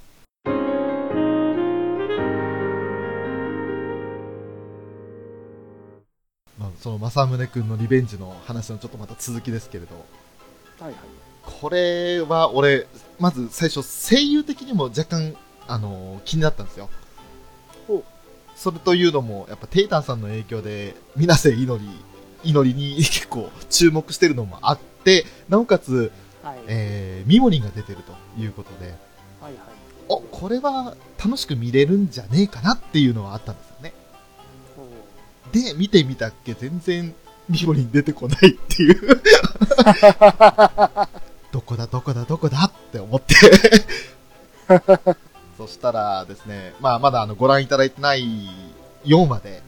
[6.59, 9.95] まあ、その正宗くんのリベンジの話のちょっとまた続きですけれど、
[10.81, 10.95] はいはい。
[11.43, 12.87] これは俺、
[13.19, 15.37] まず最初声優的にも若干、
[15.71, 16.91] あのー気になったんですよ。
[18.57, 21.89] それというのも、やっぱテイタンさんの影響で、水瀬いのり、
[22.45, 26.59] いのりに結構注目してるのもあって、なおかつ、はい。
[26.67, 28.91] えー、ミモリンが出てるということで、
[29.41, 29.55] はいはい。
[30.09, 33.95] お、これは楽しく見れるんじゃねえかなっていうのはあったんですよね。
[34.77, 34.87] ほ
[35.53, 37.15] で、見てみたっけ全然
[37.49, 39.23] ミモリン出てこないっていう。
[41.51, 43.35] どこだどこだどこだっって思って。
[45.61, 48.49] そしたらですね、まあまだあのご覧いただいてない
[49.05, 49.63] 4話で、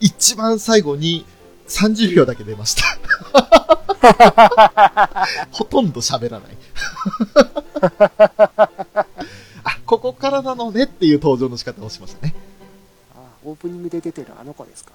[0.00, 1.26] 一番最後に
[1.68, 2.82] 30秒だけ出ました。
[5.52, 6.56] ほとんど喋らない。
[9.64, 12.34] あ、ここからなのねっていう登場の仕方をしましたね。
[13.14, 14.92] あオープニングで出てるあの子ですか。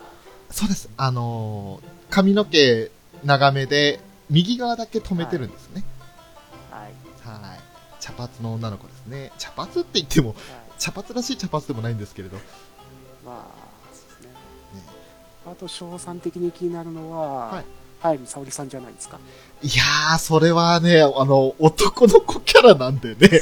[0.49, 0.89] そうです。
[0.97, 2.89] あのー髪の毛
[3.23, 3.99] 長めで、
[4.31, 5.83] 右側だけ止めてるんですね。
[6.71, 6.93] はい。
[7.23, 7.56] はい。
[8.07, 9.33] 茶髪の女の子ですね。
[9.37, 10.37] 茶髪って言っても、はい、
[10.79, 12.37] 茶髪らしい茶髪でもないんですけれど。
[13.25, 13.53] まあ、
[13.91, 14.33] そうですね。
[15.45, 17.65] あと、賞賛的に気になるのは、はい
[17.99, 19.19] 早見沙織さんじゃないですか。
[19.63, 23.41] いやー、それはね、あの、男の子キャラなんでね。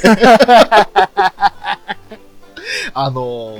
[2.94, 3.58] あの、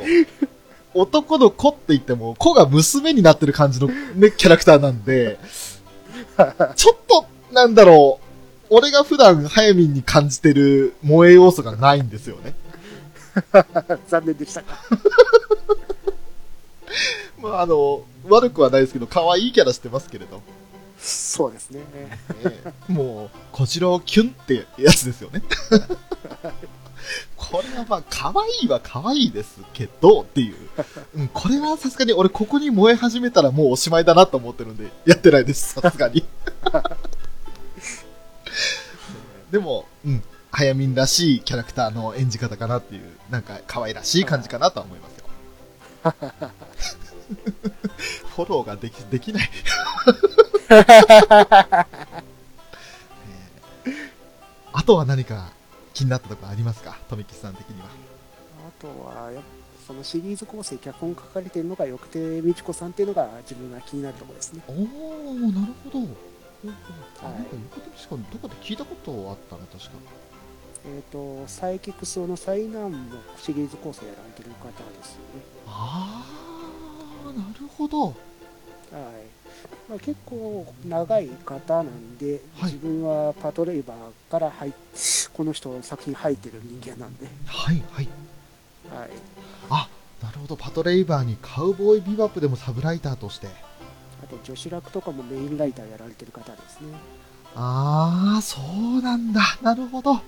[0.94, 5.38] 男の子って言っても、子が娘になってる感じのね、キャラクターなんで、
[6.76, 8.25] ちょっと、なんだろう、
[8.70, 12.54] 俺が普段早見に感じてる萌え要素がないんですよね。
[14.08, 14.78] 残念でしたか。
[17.38, 20.42] まあ、あの、悪くはないですけど、可愛いキャラしてますけれど。
[20.98, 21.80] そうですね。
[22.42, 25.42] ねもう、小次郎キュンってやつですよね。
[27.36, 30.56] これはまあ、可愛いは可愛いですけど、っていう。
[31.14, 36.24] うん、これはさすがに俺ここに燃え始めたらもうおしまいだなと思ってるんで、やってないです、さすがに。
[39.50, 45.26] でも、うん、早見らしいキャラクターの演じ方かなっていう、なんか可愛らしい感じかなとは思いますよ。
[48.36, 49.50] フォローができ、できない。
[50.70, 51.86] えー
[54.72, 55.52] あとは何か
[55.94, 56.98] 気になったところありますか？
[57.08, 57.86] 富木さん的には。
[57.88, 57.90] あ
[58.80, 59.48] とは、やっぱ
[59.86, 64.62] そのシリーズ構成、脚本書かれてるのがよくて、美智子さんっていうのが自分が気になるところですね。
[64.68, 64.76] おお
[65.50, 66.06] なるほど。
[66.62, 67.50] ほうほうあなんか
[68.10, 69.90] 横どこで聞いたことあったな、確か。
[70.86, 75.42] えっ、と、サイキックスの災難もシリーズ構成やられてる方ですよね。
[75.66, 76.24] あ
[77.24, 78.06] あ、なるほど。
[78.06, 78.14] はい。
[79.88, 84.72] まあ、結構長い方なんで、はい自分はパトレイバーから入っ
[85.32, 88.08] この人作品入ってる人間なんで、はい、はい。
[88.90, 89.10] はい。
[89.68, 89.88] あ、
[90.22, 90.56] なるほど。
[90.56, 93.48] パトレイバーにカウボーイビバップでもサブライターとして。
[94.22, 96.88] あと女子楽とかもメインライターやられてる方ですね。
[97.54, 98.60] ああ、そ
[98.98, 99.40] うなんだ。
[99.62, 100.12] なるほど。
[100.12, 100.22] はい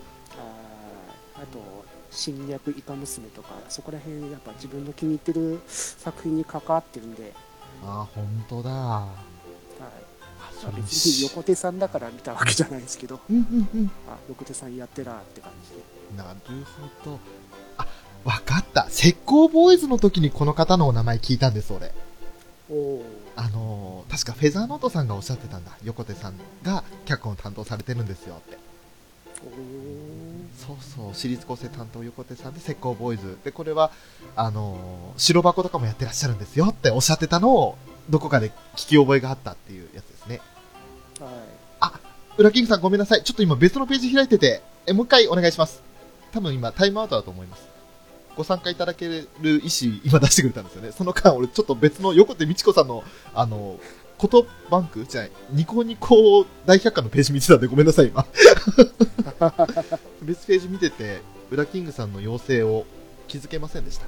[1.40, 7.32] あと、侵略イカ娘とか、そこら辺、やっぱ自分の気に入ってる作品に関わってるんで、
[7.84, 8.70] ああ、本当だ。
[8.70, 8.74] あ、
[9.04, 10.58] はい。
[10.60, 13.90] そあ別に横手さんだから見たわけじゃないですけど、うんうんうん。
[14.08, 16.22] あ横手さんやってらって感じで。
[16.22, 16.64] なる
[17.04, 17.20] ほど。
[17.76, 17.86] あ、
[18.24, 18.88] わかった。
[18.90, 21.94] 石膏ボーイズの時にこの方のお名前聞いたんです、俺。
[22.68, 23.04] おお
[23.40, 25.72] あのー確かフェザーノートさんがおっしゃってたんだ。
[25.84, 28.58] 横手さんが脚本を担当されてるんですよって。
[29.44, 33.38] おそうそう、シリーズ構成担当横手さんで石膏ボーイズ。
[33.44, 33.92] で、これは、
[34.34, 37.78] あのー白箱とかもやってらっしゃるんですよっておっしゃってたのを、
[38.10, 40.40] どこかで聞き覚えがあったっていうやつですね。
[41.20, 41.58] はい。
[42.38, 43.24] ウラキングさんごめんなさい。
[43.24, 45.82] ちょっと今別のページ開いてて、え、もう一回お願いします。
[46.32, 47.68] 多分今タイムアウトだと思います。
[48.38, 50.92] ご参加いただける意思、今出してくれたんですよね。
[50.92, 53.02] その間、俺ちょっと別の横手美智子さんの、
[53.34, 53.80] あの、
[54.16, 55.04] ことバンク？
[55.08, 58.24] じゃない、ニコニコ大百科のページ見てたんでごめんなさい、今。
[60.22, 61.20] 別ページ見てて、
[61.50, 62.86] ウラキングさんの要請を
[63.26, 64.06] 気づけませんでした。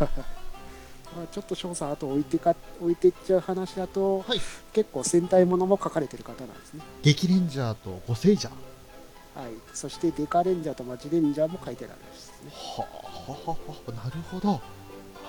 [0.04, 4.40] まあ、ちょっと翔さん、あと置いてか置いてっちゃう話だと、はい
[4.72, 6.82] 結構戦隊ものも書かれてる方なんですね。
[7.02, 8.52] 激レンジャーとゴセイジャー。
[9.34, 9.52] はい。
[9.72, 12.50] そしてデカレンジャーとマジレンジャーも書いてあるんですね。
[12.52, 13.56] はあ、はあは
[13.88, 14.54] あ、なるほど。
[14.54, 14.60] あ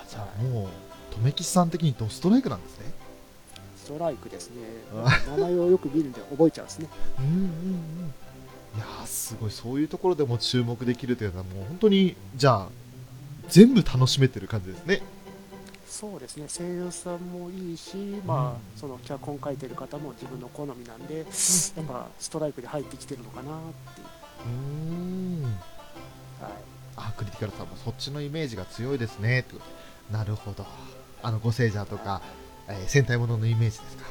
[0.08, 0.68] じゃあもう、
[1.24, 2.92] 留吉さん的にドストライクなんですね。
[3.76, 4.56] ストライクですね
[4.94, 5.22] あ。
[5.36, 6.88] 名前をよく見るんで覚えちゃうんですね。
[7.18, 8.14] うんうんうん。
[8.76, 12.68] いやーすごい、そういうところでも注目できるというのは、もう本当に、じゃあ、
[13.48, 15.02] 全部楽しめてる感じですね。
[15.88, 16.46] そうですね。
[16.48, 21.26] 声優さんもいいし、まあ、うんその脚本書いてる方も自分の好みなんで、やっ
[21.86, 23.62] ぱストライクで入ってきてるのかなっ
[23.94, 24.06] ていう。
[24.06, 24.52] うー
[25.40, 25.44] ん。
[25.44, 26.65] はい。
[26.96, 29.40] あ、クリティカルさんもそっちのイメージが強いですね。
[29.40, 29.64] ってこと
[30.12, 30.66] でなるほど。
[31.22, 32.22] あの、ゴセイジャーとか、
[32.68, 34.04] えー戦隊もののイメージですか？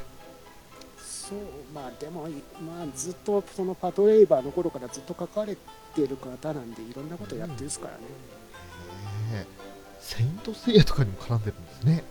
[0.97, 1.39] そう、
[1.73, 2.27] まあでも、
[2.61, 5.55] まあずっとそのパトレイバーの頃からずっと書かれ
[5.95, 7.99] てる方なんで、いろんなことやってるですからね。
[7.99, 8.07] ね
[9.33, 9.45] え
[9.99, 12.03] セイントセイヤとかにも絡んでるんですね。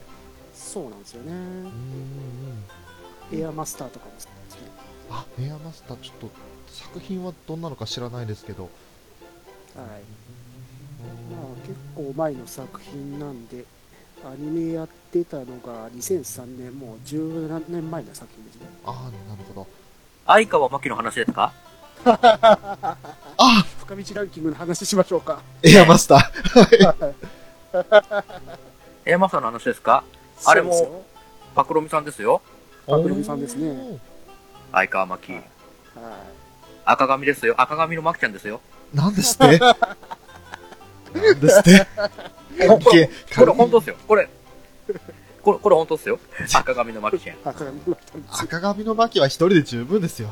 [0.53, 1.35] そうなんですよねう。
[1.35, 1.69] んうん
[3.33, 3.41] うん。
[3.41, 4.69] エアマスターとかも好きですね。
[5.11, 6.31] あ、エアマスター、ちょっと
[6.69, 8.65] 作品はどんなのか知らないですけど。
[8.65, 8.73] はい。
[11.31, 13.65] まあ結構前の作品なんで、
[14.25, 18.67] アニメやってたのが2003年、もう十何年前の作品ですね。
[18.85, 18.95] ああ、
[19.31, 19.67] なるほど。
[20.27, 21.53] 相川真紀の話ですか？
[22.07, 25.41] あ深道ランキングの話しましょうか。
[25.63, 27.15] エアマスター。
[29.07, 30.05] エアマスターの話ですか？
[30.47, 31.05] あれも
[31.55, 32.43] パクロミさんですよ。
[32.87, 33.99] パクロミさんですね。
[34.73, 35.33] 相川真紀。
[35.35, 35.43] はい
[36.87, 37.55] 赤髪ですよ。
[37.57, 38.61] 赤髪のマキちゃんですよ。
[38.93, 39.59] なんですって？
[41.15, 41.87] ですって
[42.69, 43.97] これ、これ本当当ですよ。
[44.07, 44.29] これ、
[45.43, 46.19] これ、これ本当ですよ。
[46.55, 47.37] 赤髪のマキちゃん。
[47.45, 50.31] 赤髪の巻は一人で十分ですよ。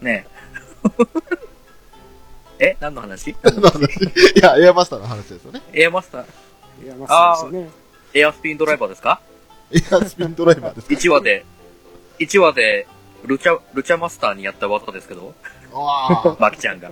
[0.00, 0.26] ね
[2.60, 2.66] え。
[2.70, 3.36] え何の話？
[3.42, 3.84] 何の話？
[4.36, 5.62] いや、エアマスターの話ですよね。
[5.72, 6.24] エアマスター、
[6.84, 7.70] いや、まあそうですよね。
[8.14, 9.20] エアスピンドライバーですか？
[9.70, 11.44] エアスピンドライバーですか ?1 話で、
[12.18, 12.86] 1話で、
[13.24, 15.34] ルチャ、ルチャマスターにやった技ですけど、
[15.74, 16.36] ああ。
[16.40, 16.90] マキちゃんが。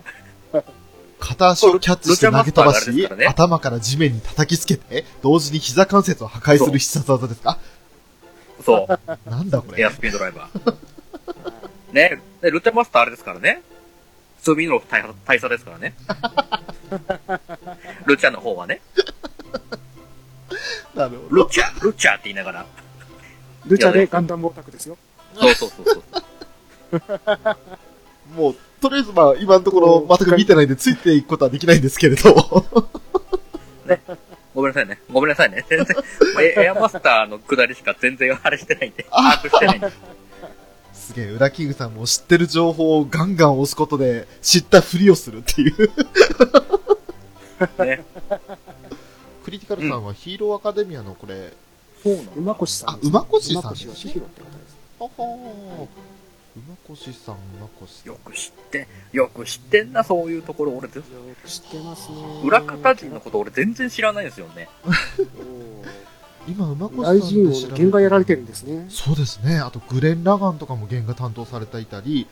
[1.19, 7.59] 片足をキャッチして投げ飛ばしね頭から地面に叩きつけて、同時に膝関節を破壊する必殺技ですか？
[8.65, 9.01] そう。
[9.29, 9.91] なんだこれエア。
[9.91, 10.75] スピンドライバー。
[11.93, 13.63] ねでルチャマスターあれですからね。
[14.43, 15.95] 罪の大大佐ですからね。
[18.07, 18.81] ルチャの方はね。
[20.95, 21.45] なるほど。
[21.45, 22.67] ルチャルチャって言いながら。
[23.67, 24.97] ルチャでガンダムオタクですよ。
[25.35, 26.03] そうそうそうそ
[26.99, 27.57] う。
[28.37, 28.57] もう、
[28.89, 32.33] とりあえずまあ、今のところ全く見てないんで、ついていくことはできないんですけれど。
[34.55, 35.01] ごめんなさいね。
[35.13, 35.65] ごめんなさいね。
[35.69, 35.97] 全然、
[36.41, 39.93] エエアマスターの下りしか全然あれしてないんで、把握してないんで。
[40.95, 45.91] すげえ、裏キングさんも知ってる情報をガンガン押すことで、知ったふりをするっていう。
[47.85, 48.05] ね。
[49.45, 51.53] クリティカルさんはヒーローアカデミアのこれ、
[52.03, 52.91] そうな馬越さん。
[52.91, 54.21] あ馬越さんです。
[54.99, 55.87] はは
[56.57, 58.09] 馬越さん、馬越さん。
[58.09, 60.73] よく知って、よく知ってんな、そういうところ。
[60.73, 61.05] 俺、ぜよ
[61.43, 62.17] く知ってますね。
[62.45, 64.69] 裏方人のこと俺全然知らないんですよね。
[66.49, 68.87] 今、馬越さん大臣王で調べの原画やられてるんですね。
[68.89, 69.59] そうですね。
[69.59, 72.27] あと、グレン・ラガンとかも原画担当されていたり、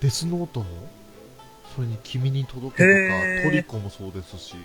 [0.00, 0.66] デスノートも、
[1.76, 4.62] それに君に届けとか、トリコもそうですし、ね、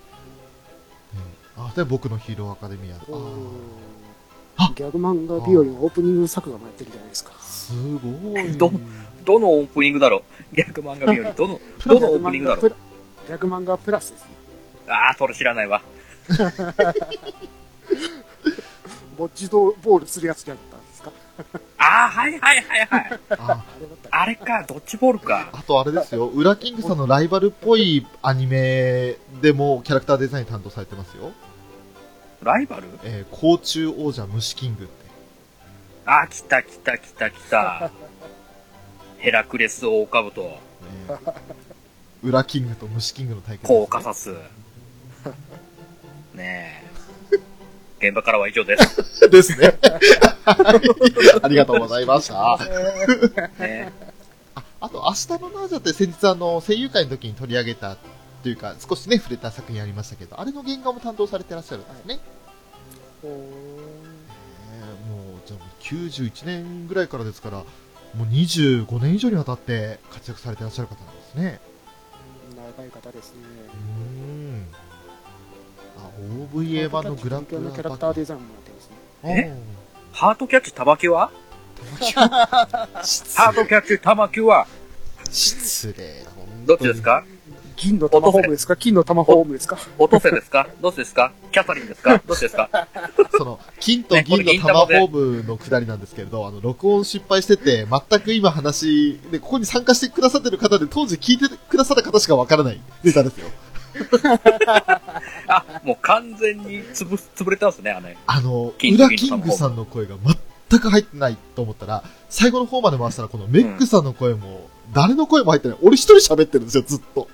[1.58, 2.96] あ、で、僕のヒーローアカデミア。
[2.96, 7.34] ああギャグ漫画日和のオープニング作画もやってるじゃないですか。
[7.68, 8.52] すごい。
[8.58, 8.72] ど
[9.24, 10.24] どのオープニングだろ
[10.54, 10.56] う？
[10.56, 11.32] 逆漫画日和。
[11.34, 12.70] どの、 どのオープニングだろう？
[13.28, 14.30] ギャグ漫画プラスですね。
[14.88, 15.82] ああ、それ知らないわ。
[19.18, 21.12] ボッジドボールするやつじゃったんですか？
[21.78, 23.20] ああ、はいはいはいはい。
[23.38, 23.64] あ
[24.12, 25.50] あれか、ドッジボールか。
[25.54, 31.32] あとあれですよ、ウラキングさんのライバルっぽいアニメでもキャラクターデザイン担当されてますよ。
[32.44, 32.84] ライバル？
[33.04, 35.05] えー、甲虫王者虫キングって。
[36.06, 37.92] ああ、来た来た来た来た。
[39.18, 40.60] ヘラクレスオオカブト、ね、
[42.22, 44.36] ウラキングと虫キングの対決、コーカサス。
[46.36, 46.84] ね
[48.02, 48.08] え。
[48.08, 49.02] 現場からは以上です。
[49.30, 49.74] ですね。
[50.46, 52.60] ありがとうございました。
[53.58, 53.92] ね
[54.54, 57.98] ああと、明日のナージャって先日あの、声優会の時に取り上げた
[58.44, 62.20] というか、少しね、触れた作品ありましたけど、あれの原画も担当されてらっしゃるんですね。
[63.24, 63.95] おー
[65.86, 67.66] 91年ぐらいからですから、も
[68.24, 71.60] う25年以上にわたって活躍されてらっしゃる方なんですね。
[72.78, 73.40] 長い方ですね。
[73.74, 74.00] うー
[74.54, 74.66] ん。
[75.98, 76.10] あ、
[76.54, 79.52] OVA 版のグラップラのキャラクターデザインもやってますね。
[79.52, 79.76] え？
[80.12, 81.32] ハートキャッチ玉球は？
[83.04, 84.66] 失ハートキャッチ玉球は？
[85.32, 86.26] 失礼
[86.66, 87.26] どっちですか？
[87.78, 88.76] 銀の玉ホームですか？
[88.76, 89.78] 金の玉ホームですか？
[89.98, 92.70] オトセですかどっちですかキャサリンですかどっちですか
[93.38, 103.48] その、金と銀の玉ホームのくだりなんですけれど、あの、録音失敗してて、全く今話、で、ここに参加してくださってる方で、当時聞いてくださった方しかわからないネタですよ。
[105.48, 108.18] あ、もう完全につぶ、潰れたんですね、あれ。
[108.26, 110.16] あの、金裏キングさんの声が
[110.70, 115.78] 全く入ってないと思ったら、最後の方まで回したら、このメックさんの声も、誰の声も入ってない。
[115.82, 117.28] 俺一人喋ってるんですよ、ずっと。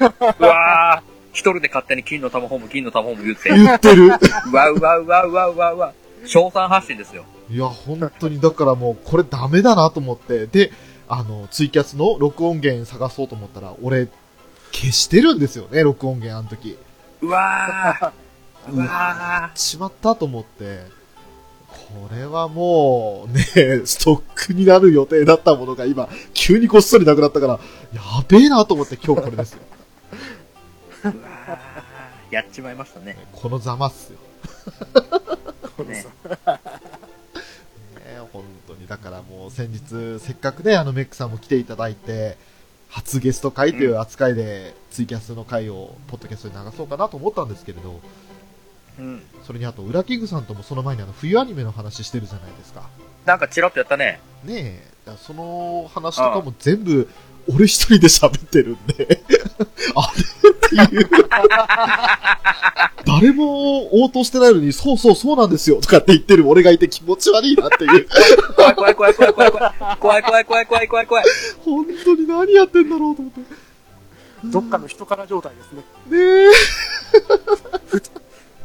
[0.00, 3.50] うわー一人で勝手に金の玉ホーム、金の玉ホーム言って。
[3.50, 4.06] 言ってる。
[4.06, 5.92] うわうわうわうわうわうわ。
[6.24, 7.24] 賞賛発信ですよ。
[7.50, 10.72] いや、本当に、だからもう、これダメだなと思って、で、
[11.08, 14.08] あの、ツイキャスの録音源探そうと思ったら、俺、
[14.72, 16.78] 消してるんですよね、録音源、あの時。
[17.20, 20.80] うわーうわしまったと思って、
[21.68, 23.42] これはもう、ね、
[23.84, 27.60] ストックになる予定だったものが今、急にこっそりなくなったから、
[27.92, 29.60] やべえなと思って今日これですよ。
[32.30, 33.16] やっちまいましたね。
[33.32, 34.18] このざまっすよ。
[35.84, 36.04] ね
[38.06, 38.86] ね、本当に。
[38.86, 42.38] だからもう先日、せっかくね、あのメックさんも来ていただいて、
[42.88, 48.00] 初ゲスト会という扱いで、ツイキャスの回を、ポッドキャストに流そうかなと思ったんですけれど、
[48.98, 49.22] うん。
[49.46, 52.88] それにあと、ウラキングさんともその前にあの、冬アニメの話してるじゃないですか。
[53.26, 54.20] なんかチラッとやったね。
[54.44, 57.08] ねえ、その話とかも全部、
[57.48, 59.22] 俺一人で喋ってるんで、
[59.94, 60.55] あれ？
[60.68, 61.08] ていう。
[63.06, 68.08] 誰も応答してないのに、そうそうそうなんですよとかって言ってる俺がいて気持ち悪いなっていう。
[68.56, 69.74] 怖い怖い怖い怖い怖い怖い。
[69.98, 71.24] 怖い怖い怖い怖い怖い。
[71.64, 73.40] 本当に何やってんだろうと思って。
[74.44, 75.82] どっかの人から状態ですね。
[76.10, 76.50] ねえ。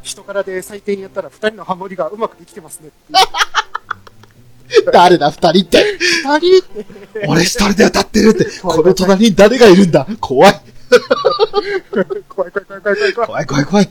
[0.02, 2.90] 人からで採点やったら二人のハモリがうまくできてますね。
[4.92, 5.98] 誰だ二人って。
[6.24, 7.26] 二人って。
[7.28, 8.46] 俺一人で歌ってるって。
[8.60, 10.60] この隣に誰がいるんだ怖い。
[12.28, 13.26] 怖い怖い怖い怖い怖い怖い。
[13.26, 13.90] 怖い怖い怖い。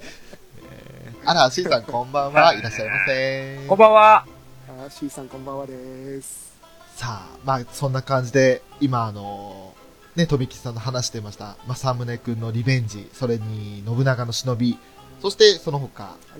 [0.71, 2.53] えーあら、シーさんこんばんは。
[2.57, 3.65] いらっしゃいませ。
[3.67, 4.25] こんばんは。
[4.67, 6.53] あー C さんこんばんはです。
[6.95, 9.73] さあ、まあ、そんな感じで、今、あの、
[10.15, 14.77] ね、富木さんの話してました、正宗くんのリベンジ、それに、信長の忍び、
[15.21, 16.39] そして、その他、はい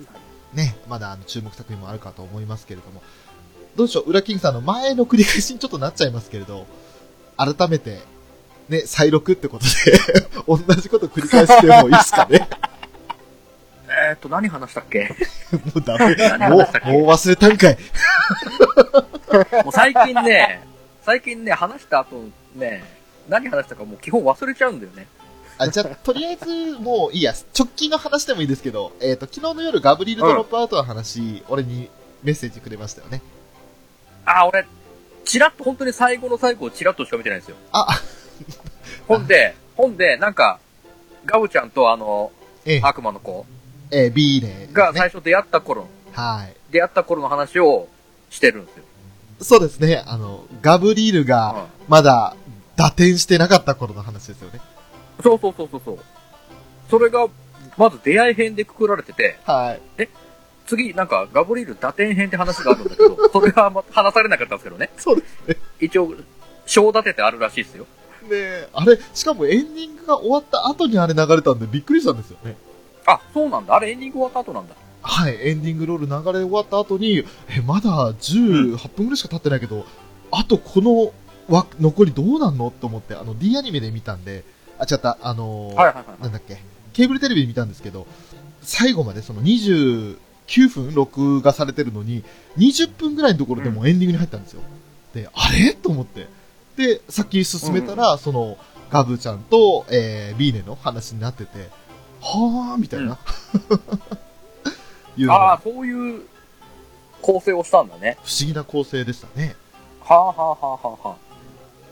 [0.54, 0.56] い。
[0.56, 3.02] ね、まだあの注目作品もあるかと思いますけれども、
[3.76, 6.66] どうでしょう、ウラキングさんの前の繰り返しにちょっとなっちゃいますけれど、
[7.36, 8.02] 改めて、
[8.72, 9.98] ね、再録ってことで、
[10.48, 12.48] 同じこと繰り返してもいいですかね？
[14.08, 15.14] えーっと、何話したっけ？
[15.52, 16.14] もうダメ。
[16.14, 17.78] 何もう、もう忘れたんかい。
[19.64, 20.66] もう最近ね、
[21.04, 22.82] 最近ね、話した後ね、
[23.28, 25.06] 何話したかもう基本忘れちゃうんだよね。
[25.58, 31.90] あ、じゃあ、とりあえず、もういいや、直近の話でもいいですけど、えっ、と、昨日の夜ガブリールドロップアウトの話、俺に
[32.22, 33.20] メッセージくれましたよね。
[34.24, 34.66] あ、俺、
[35.26, 37.56] チラッと本当に最後の最後をチラッとしか見てないんですよ。
[37.72, 37.86] あ、
[39.06, 40.58] ほんで、ほんで、なんか、
[41.24, 42.32] ガブちゃんとあの、
[42.64, 43.44] ええ悪魔の子
[43.90, 46.56] えー、B で、が最初出会った頃、はい。
[46.72, 47.88] 出会った頃の話を
[48.30, 48.84] してるんですよ。
[49.40, 52.36] そうですね、あの、ガブリールが、うんまだ、
[52.76, 54.60] 打点してなかった頃の話ですよね。
[55.22, 55.98] そうそうそうそうそう。
[56.90, 57.26] それが、
[57.76, 60.08] まず出会い編でくくられてて、はい。
[60.66, 64.90] 次、なんか、ガブリール打点編って話があるんだけど、それはま話されなかったんですけどね。
[64.96, 65.56] そうですね。
[65.80, 66.14] 一応、
[66.66, 67.86] 小立ててあるらしいですよ。
[68.22, 72.56] ねあれ、しかもエンディングが終わった後にあれ流れたんでびっくりしたんですよね。
[73.06, 73.74] あ、そうなんだ。
[73.74, 74.74] あれエンディング終わった後なんだ。
[75.02, 79.84] はい、エンディングロール流れ終わった後に、え、まだ18分ぐらいしか経ってないけど、
[80.30, 81.12] あとこの
[81.48, 84.44] わ残りどうなんのって思って、あの D アニメで見たんで、
[84.78, 86.22] あ、違った、あのーはいはいはい。
[86.22, 86.62] なんだっけ、
[86.92, 88.06] ケーブルテレビで見たんですけど、
[88.62, 90.16] 最後までその29
[90.68, 92.22] 分録画されてるのに、
[92.58, 94.62] 20分ぐらいのところでもうエンディングに入ったんですよ。
[95.14, 95.74] で、あれ？
[95.74, 96.28] と思って。
[96.76, 98.56] で、先進めたら、その、
[98.90, 101.70] ガブちゃんと、えー、ビーネの話になってて、
[102.20, 103.18] はーみたいな。
[105.16, 106.22] いうのああが、そういう
[107.20, 108.18] 構成をしたんだね。
[108.22, 109.56] 不思議な構成でしたね。
[110.00, 111.16] はあはあはあはあは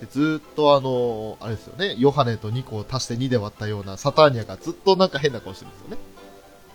[0.01, 5.97] でずーっとあのあれですよね、ヨハネと2個を足して2で割ったようなサターニアがずっとなんか変な顔してるんですよね。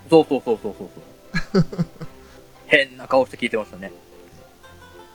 [0.07, 0.09] あ。
[0.09, 0.89] そうそうそうそうそう
[1.53, 1.85] そう。
[2.67, 3.91] 変な顔して聞いてましたね。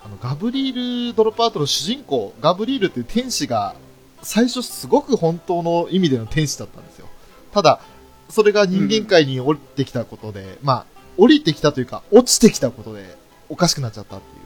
[0.02, 3.74] あの、ガブリールドロップアウトの主人公、ガブリールっていう天使が、
[4.22, 7.06] 最初すごく本当の意味での天使だったんですよ。
[7.52, 7.80] ただ、
[8.28, 10.86] それが人間界に降りてきたことで、まあ、
[11.16, 13.16] 降りてきたというか、落ちてきたことで、
[13.48, 14.42] おかしくなっちゃったっていう。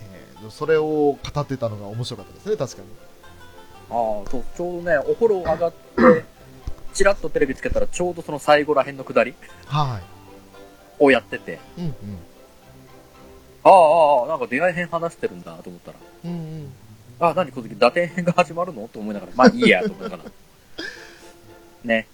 [0.00, 2.88] えーそれを語ってたのが面白かったですね、確かに。
[3.90, 6.24] ああ、そう、ちょうどね、お風呂上がって、
[6.94, 9.34] チラッとテレビつけたらちょうどその最後ら辺の下り
[9.66, 10.00] は
[10.98, 11.80] をやってて、い。
[11.80, 11.94] うん
[13.66, 16.30] ああ、ああ、なんか出会い編話してるんだと思ったら、うん。
[16.30, 16.72] うんうん。
[17.18, 18.88] ああ、何この時打点編が始まるの？
[18.88, 20.22] と思いながら、まあいいやと思いながら。
[21.84, 22.06] ね。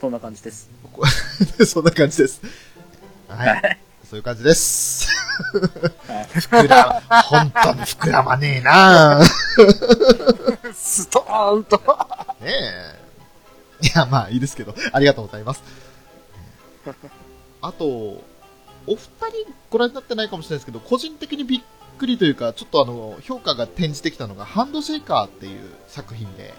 [0.00, 0.68] そんな感じです。
[1.66, 2.40] そんな感じです。
[3.28, 3.36] は。
[3.36, 3.78] はい
[4.08, 5.08] そういう感じです。
[6.06, 9.24] はい膨らま、本当に膨らまねえな
[10.74, 11.78] ストーンと。
[12.42, 12.52] ね
[13.82, 13.86] え。
[13.86, 15.62] いや、まあいいですけど、ありがとうございます。
[17.62, 18.22] あと、
[18.86, 21.60] お二人ご覧になってないかもしれないですけど、個人的にびっ
[21.98, 26.54] くりというか、ちょっとあの、評価が転じてきたのが、ハンドシェイカーっていう作品で、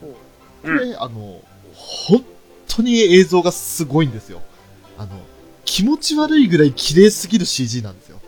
[0.00, 1.42] これ、あの、
[1.74, 2.24] 本
[2.68, 4.42] 当に映像がすごいんですよ。
[4.98, 5.10] あの、
[5.64, 8.20] 気持ち悪いぐらい綺麗すぎる CG なんですよ。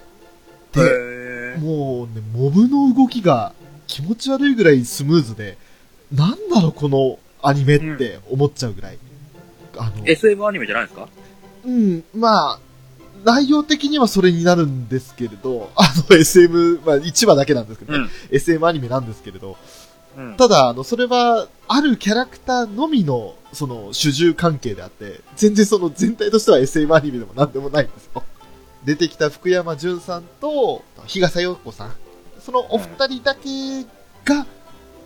[0.73, 3.53] で、もうね、モブの動きが
[3.87, 5.57] 気持ち悪いぐらいスムーズで、
[6.13, 8.99] なんだろうこのアニメって思っちゃうぐらい。
[9.77, 11.09] あの、SM アニメじゃないですか？
[11.65, 12.61] うん、まあ、
[13.25, 18.11] 内容的にはそれになるんですけれど、あの SM、まあ1話だけなんですけどね、ん。
[18.31, 19.57] SM アニメなんですけれど、
[20.17, 20.37] うん。
[20.37, 28.23] ただ、あの、それは、あるキャラクターのみの、その、主従関係であって、全然その全体としては SM アニメでもなんでもないんですよ。
[28.85, 31.93] 出てきた福山潤さんと、日笠陽子さん。
[32.41, 33.83] そのお二人だけ
[34.25, 34.47] が、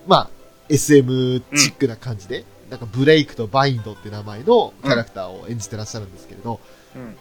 [0.07, 0.31] まあ、
[0.69, 6.59] SM チックな感じで、なんかブレイクとバインドって名前のキャラクターを演じてらっしゃるんですけれど、うん。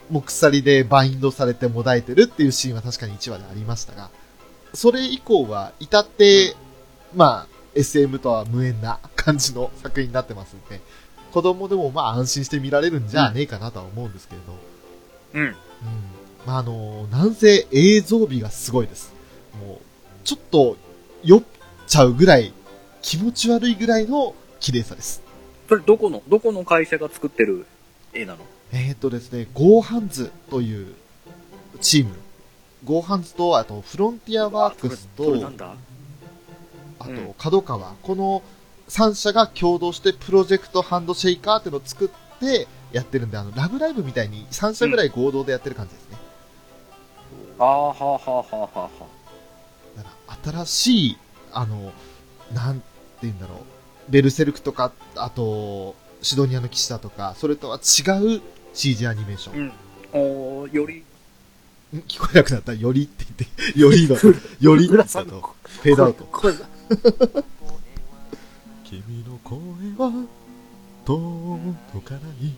[0.09, 4.09] もう鎖でバインドされてもだえてるっていうシーンは確かに1話でありましたが、
[4.73, 6.55] それ以降は、至って、
[7.15, 10.81] まあ、SM とは無縁な感じの作品になってますんで、
[11.31, 14.53] 子供でもまあ安心して見られるんじゃねえかなとは思うんですけれど、
[15.33, 15.43] うん。
[15.43, 15.55] うん。
[16.45, 19.13] まあ、あの、なんせ映像美がすごいです。
[19.65, 19.77] もう、
[20.25, 20.77] ちょっと
[21.23, 21.43] 酔っ
[21.87, 22.53] ちゃうぐらい、
[23.01, 25.21] 気持ち悪いぐらいの綺麗さです。
[25.67, 27.65] それどこの、どこの会社が作ってる
[28.13, 28.39] 絵なの？
[28.73, 30.93] えーっとですね、ゴーハンズという
[31.81, 32.15] チーム。
[32.83, 35.23] ゴーハンズと、あと、フロンティアワークスと
[36.99, 37.93] あとうん、角川。
[38.01, 38.43] この
[38.87, 46.17] 3社が共同してプロジェクトハンドシェイカーっていうのを作ってやってるんで、あの、ラブライブみたいに3社ぐらい合同でやってる感じですね。
[47.59, 48.89] ああ、はあはあはあはあは
[49.97, 50.09] だか
[50.53, 51.17] ら新しい、
[51.51, 51.91] あの、
[52.53, 52.85] なんて
[53.23, 58.41] 言うんだろう、ベルセルクとか、あと、シドニアの騎士だとか、それとは違う
[58.73, 59.59] CG アニメーション。
[59.59, 59.71] うん。
[60.13, 61.03] おーより、ん？
[62.07, 64.15] 聞こえなくなったら、よりって言って、 よりの、
[64.59, 66.25] よりだと、浦さんのフェードアウト。
[68.85, 69.57] 君の声
[69.97, 70.11] は、
[71.05, 72.53] 届かない。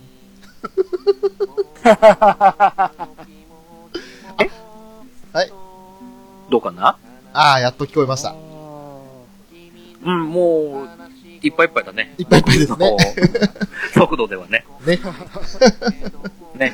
[5.34, 5.52] はい。
[6.50, 6.98] どうかな？
[7.34, 8.36] ああ、やっと聞こえました。
[10.06, 10.90] うん、もう、
[11.44, 12.16] いっぱいいっぱいだね。
[12.18, 12.98] いっぱいいっぱいですね
[13.94, 14.66] 速度ではね。
[14.86, 15.00] ね。
[16.56, 16.74] ね。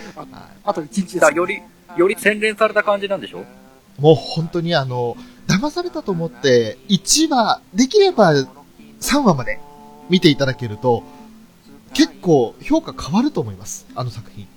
[0.64, 1.62] あと1日ですだからより、
[1.98, 3.44] より洗練された感じなんでしょ？
[4.00, 5.18] もう本当にあの、
[5.48, 8.34] 騙されたと思って、1話、できれば
[9.02, 9.60] 3話まで
[10.10, 11.04] 見ていただけると、
[11.94, 13.88] 結構評価変わると思います。
[13.96, 14.48] あの作品。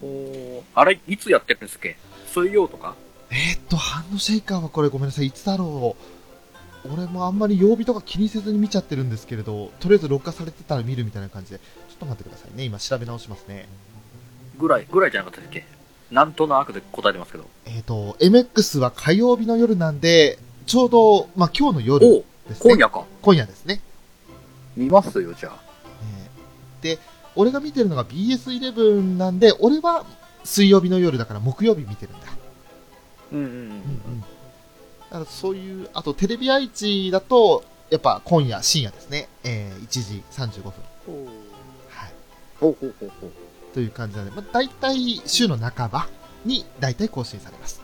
[0.00, 0.64] ほう。
[0.74, 1.96] あれ、いつやってるんですっけ？
[2.32, 2.94] 水曜とか？
[3.30, 6.04] えー、っと、ハンドシェイカーはこれごめんなさい、いつだろう。
[6.92, 11.64] 俺もあんまり曜日とか気にせずに見ちゃってるんですけれど、とりあえず録画されてたら見るみたいな感じで、ちょ
[11.94, 12.64] っと待ってくださいね。
[12.64, 13.68] 今調べ直しますね。
[14.58, 15.64] ぐらい、ぐらいじゃなかったっけ？
[16.10, 17.46] なんとなくで答えてますけど。
[17.66, 22.74] えー、っと、MX は火曜日の夜なんで、ちょうど、まあ、今日の夜ですね。
[22.74, 23.04] 今夜か。
[23.22, 23.80] 今夜ですね。
[24.76, 25.62] 見ますよ、じゃあ。
[26.82, 26.98] えーで、
[27.34, 30.04] 俺が見てるのが BS11 なんで、俺は
[30.44, 32.26] 水曜日の夜だから木曜日見てるんだ。
[33.32, 34.24] うんうんうんうん。
[35.14, 39.28] だからそういう、あとテレビ愛知だと、やっぱ今夜、深夜ですね。
[39.44, 40.72] えー、1時35分。
[41.88, 42.12] はい。
[42.58, 43.30] ほうほうほうほう。
[43.72, 46.08] という感じなので、まあ、大体週の半ば
[46.44, 47.80] に大体更新されます。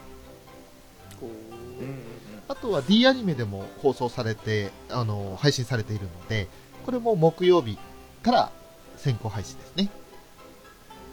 [2.49, 6.49] あとは D アニメでも放送されて、あの、配信されているので、
[6.85, 7.79] これも木曜日
[8.25, 8.53] から
[8.97, 9.89] 先行配信ですね。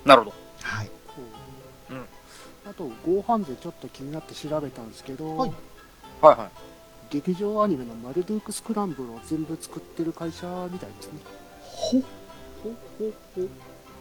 [0.03, 0.35] なるほど。
[0.63, 0.89] はい。
[1.91, 2.01] おー
[2.67, 5.53] あと、ゴーハンズでちょっと気になって調べたんですけど、はい
[6.21, 6.49] はいはい。
[7.09, 11.19] 劇場アニメのマルドゥークスクランブルを全部作ってる会社みたいですね。
[11.61, 12.05] ほ、ほ
[12.99, 13.47] ほほ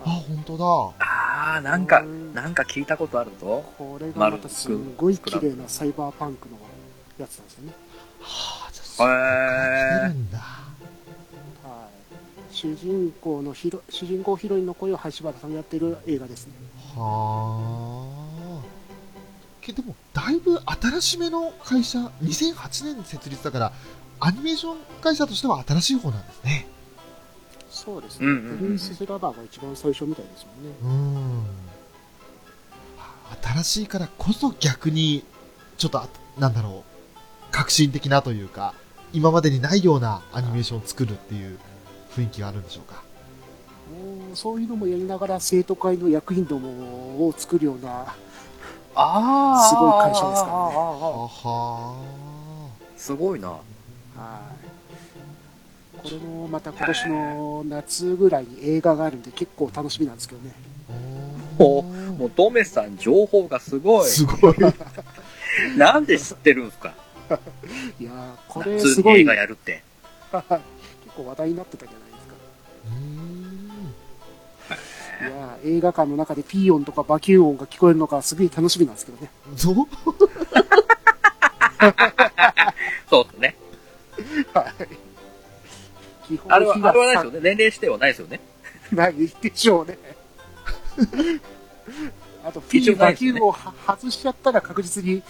[0.04, 1.06] あ、本当だ。
[1.06, 3.64] あー、なんかう、んなんか聞いたことあるぞ。
[3.78, 6.56] これがまたすごい綺麗なサイバーパンクの
[7.18, 7.72] やつなんですよね。
[8.20, 10.38] はあ、じゃあ、そっから来てるんだ。
[10.38, 11.88] は
[12.50, 16.54] い、主人公のヒロ主人公ヒロインの声を橋原さんがやってる映画ですね。
[16.96, 18.15] はあ。
[19.66, 23.72] けでも、だいぶ新しめの会社、2008年に設立だから、
[24.20, 26.66] アニメーション会社としては新しい方なんですね。
[27.68, 28.26] そうですね。
[28.26, 30.74] うんうんうんプリンセスラバーが一番最初みたいですもんね。
[30.82, 30.88] うー
[31.42, 31.46] ん。
[33.42, 35.24] 新しいからこそ逆に、
[35.76, 36.08] ちょっとあ、
[36.38, 38.74] なんだろう、革新的なというか、
[39.12, 41.58] 今までにないようなアニメーションを作るっていう
[42.14, 43.02] 雰囲気があるんでしょうか。
[44.34, 48.14] そういうのもやりながら生徒会の役員どもを作るような、
[48.96, 49.68] あー。
[49.68, 51.96] すごい会社ですからねはは
[52.96, 53.48] すごいな。
[53.48, 53.60] は
[55.94, 60.52] い、これもまた今年の夏ぐらいに映画があるんで結構楽しみなんですけどね。
[61.58, 64.08] おもう、ドメさん、情報がすごい。
[64.08, 64.54] すごい。
[65.76, 66.94] なんで知ってるんすか？
[68.00, 69.82] いやー、これすごい、夏に映画結やるって。
[71.16, 72.05] 構話題になってたじゃない
[75.20, 79.30] いやー映画館の中でピー音とかバキュー音が聞こえるのがすごい楽しみなんですけどね。
[79.56, 79.74] そう
[83.08, 83.56] そうですね。
[86.26, 87.40] 基本あれは、あれはないですよね。
[87.40, 88.40] 年齢指定はないですよね。
[88.92, 89.98] ないでしょうね。
[92.44, 95.22] あと、ピー、バキューをは外しちゃったら確実に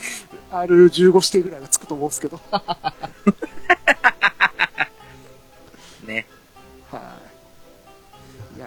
[0.50, 2.40] R15 指定ぐらいがつくと思うんですけど。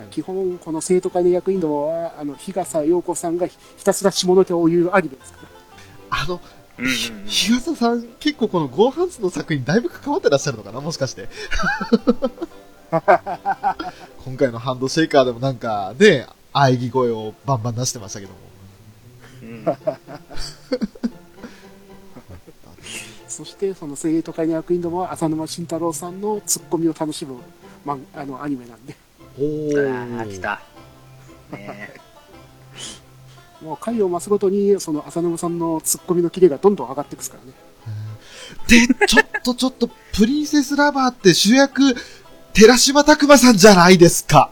[0.10, 5.49] 基本、この生徒会の役員どもは、あの、日笠陽子さんがひひたすら下ネタを言うアニメですから。
[6.22, 6.36] あの、
[6.78, 11.28] うんうんうん日傘さん、結構このゴーハンズの作品だいぶ関わってらっしゃるのかなもしかして。
[12.89, 18.38] 今回のハンドシェイカーでもなんか、ね、喘ぎ声をバンバン出してましたけども。
[19.43, 19.66] うん
[23.28, 27.38] そしてその生徒会の役員どもは浅沼慎太郎さんのツッコミを楽しむ、
[27.86, 28.95] まあ、あのアニメなんで
[29.38, 29.42] お
[29.78, 30.42] ああ、来ー。
[30.42, 30.62] た。
[31.52, 31.94] ね
[33.62, 37.54] もう回を増すごとにその浅沼さんのツッコミのキレがどんどん上がっていくですからね
[38.68, 41.96] で、ちょっとちょっと、プリンセスラバーって主役、
[42.54, 44.52] 寺島拓馬さんじゃないですか。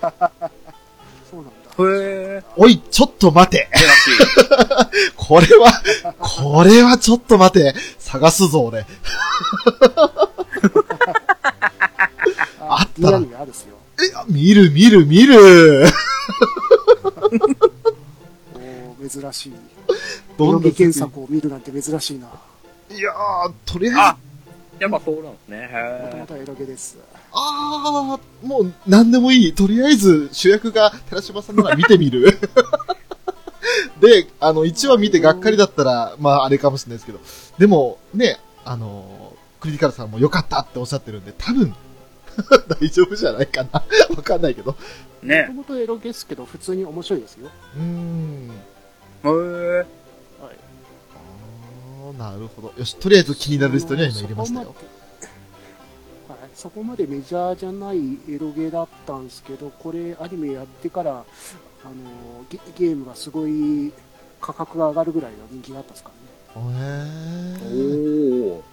[0.00, 2.44] そうなんだへえ。
[2.56, 3.68] おい、ちょっと待て。
[3.74, 5.12] 珍しい。
[5.16, 5.82] これは、
[6.18, 7.74] これはちょっと待て。
[7.98, 8.86] 探すぞ、俺。
[12.68, 15.86] あったらいいアニメあるっすよえ、見る見る見る。
[18.54, 19.52] おー珍しい
[20.36, 22.32] どんなロケ原作を見るなんて珍しいなも
[22.90, 24.16] いやー、とりあえず、ああ
[24.78, 25.56] やっぱそうなんですね。
[25.56, 26.10] へえ。
[26.10, 26.98] ともとエロゲです
[27.32, 29.54] あー、もう何でもいい。
[29.54, 32.38] とりあえず主役が寺島さんなら見てみる。
[34.00, 37.20] で、あの、1話見てがっかりだったら、まああれかもしれないですけど、
[37.58, 41.74] でも、ね、あの、クリティカルさんも良かったっておっしゃってるんで、多分、
[42.80, 43.82] 大丈夫じゃないかな。
[44.16, 44.72] わかんないけど。
[44.72, 44.78] も
[45.22, 48.50] ねともとエロゲですけど普通に面白いですようーん。
[48.50, 48.54] へ
[49.24, 49.78] え。
[49.78, 49.86] はい
[52.04, 52.72] あーなるほど。
[52.76, 54.74] よし、とりあえず気になるリストには今入れましたよ。
[54.74, 54.86] そこまで
[56.28, 61.24] はい、そこまでメジャーじゃないエロゲーだったんですけど、これ、アニメやってから、
[61.84, 63.92] あのゲゲームがすごい
[64.40, 66.10] 価格が上がるぐらいの人気があったんですか
[66.56, 66.66] らね。
[66.66, 68.52] へー。
[68.52, 68.64] おお。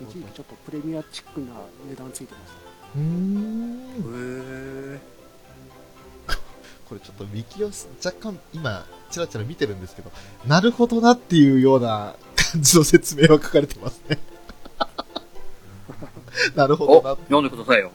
[0.00, 1.46] 一時期ちょっとプレミアチックな
[1.88, 2.58] 値段ついてました。
[2.96, 4.94] うーん。
[4.94, 5.00] へえ。
[6.88, 7.70] これちょっとウィキを
[8.04, 10.10] 若干今、ちらちら見てるんですけど、
[10.46, 12.14] なるほどなっていうような
[12.52, 14.18] 感じの説明は書かれてますね。
[16.56, 17.16] なるほお、どな。
[17.24, 17.90] 読んでくださいよ。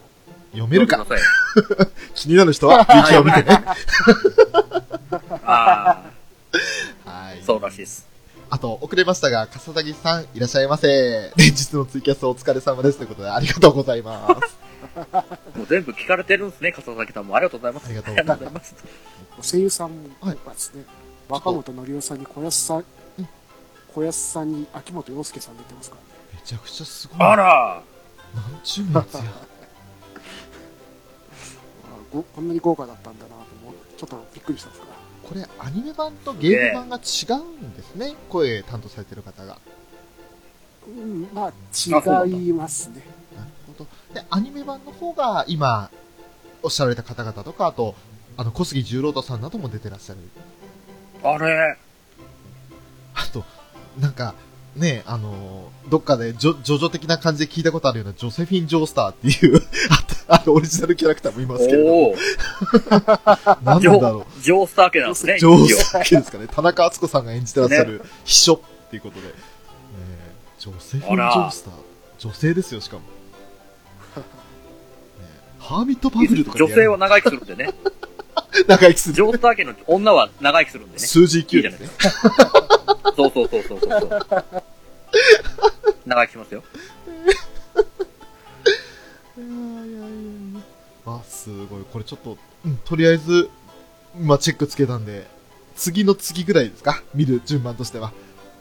[0.51, 1.03] 読めるか？
[2.13, 3.63] 気になる人はウィキを見てね。
[5.43, 6.03] あ
[7.03, 7.43] はいあ、。
[7.43, 8.07] そうらしいです。
[8.53, 10.87] あと、遅れましたが、笠崎さんいらっしゃいませ。
[11.37, 12.99] 連日のツイキャスお疲れ様です。
[12.99, 14.59] ということで、ありがとうございます。
[15.57, 17.35] もう全部聞かれてるんですね、笠崎さんも。
[17.35, 17.87] ありがとうございます。
[17.87, 18.75] ありがとうございます。
[19.41, 19.89] 声優さん
[20.21, 20.85] はいがですね、
[21.27, 22.85] 若本のりおさんに小安さん、
[23.91, 26.07] 小安さんに秋元洋介さん出てますからね。
[26.35, 27.17] めちゃくちゃすごい。
[27.27, 27.81] あら
[28.35, 29.21] なんちゅうやつや。
[29.25, 29.25] あ
[32.13, 33.73] ごこんなに豪華だったんだなと思う。
[33.97, 34.92] ちょっとびっくりしたんですから。
[35.28, 38.15] これ、アニメ版とゲーム版が違うんですね。
[38.30, 39.57] 声担当されてる方が。
[40.88, 43.03] うん、まあ、違いますね。
[43.36, 43.88] なるほど。
[44.13, 45.89] で、アニメ版の方が、今、
[46.61, 47.95] おっしゃられた方々とか、あと、
[48.36, 50.19] あの、小杉十郎太さんなども出てらっしゃる。
[51.24, 51.78] あれ
[53.13, 53.45] あと、
[53.99, 54.36] なんか、
[54.76, 59.61] ね、あの、どっかでジョ、ジョジョ的な感じで聞いたことあるような、ジョセフィン・ジョースターっていう、
[59.91, 62.15] あ あの、オリジナルキャラクターもいますけれども、おお。
[63.63, 65.34] なんジョだろジョースター家なんですね。
[65.36, 65.39] う。
[65.39, 66.47] ジョースター系ですかね。
[66.47, 68.59] 田中敦子さんが演じてらっしゃる秘書っ
[68.89, 69.34] ていうことで、ね、
[70.59, 71.74] ジョセフィン・ジョースター。
[72.19, 73.01] 女性ですよ、しかも。
[74.15, 75.28] ね、
[75.59, 77.74] ハーミット・パブルとかで女性は長生きするんでね。
[78.67, 79.15] 長生きする。
[79.15, 80.99] ジョースター家の女は長生きするんでね。
[80.99, 81.89] 数字9ですね。
[83.15, 84.63] そうそうそうそうそうそう。
[86.05, 86.63] 長生きしますよ。
[91.05, 91.83] あ、すごい。
[91.91, 93.49] これちょっと、うん、とりあえず、
[94.19, 95.27] まあ、チェックつけたんで、
[95.75, 97.01] 次の次ぐらいですか？
[97.13, 98.13] 見る順番としては。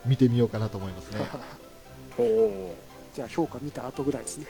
[0.04, 1.20] 見てみようかなと思いますね。
[2.18, 2.74] おお。
[3.14, 4.46] じゃあ評価見た後ぐらいですね。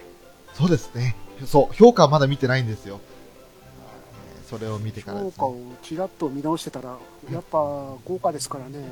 [0.55, 1.17] そうですね。
[1.45, 3.01] そう、評価はまだ見てないんですよ。
[3.05, 5.33] えーそれを見てからですね。
[5.39, 6.99] 評価をちらっと見直してたら、
[7.31, 7.59] やっぱ
[8.05, 8.87] 豪華ですからね。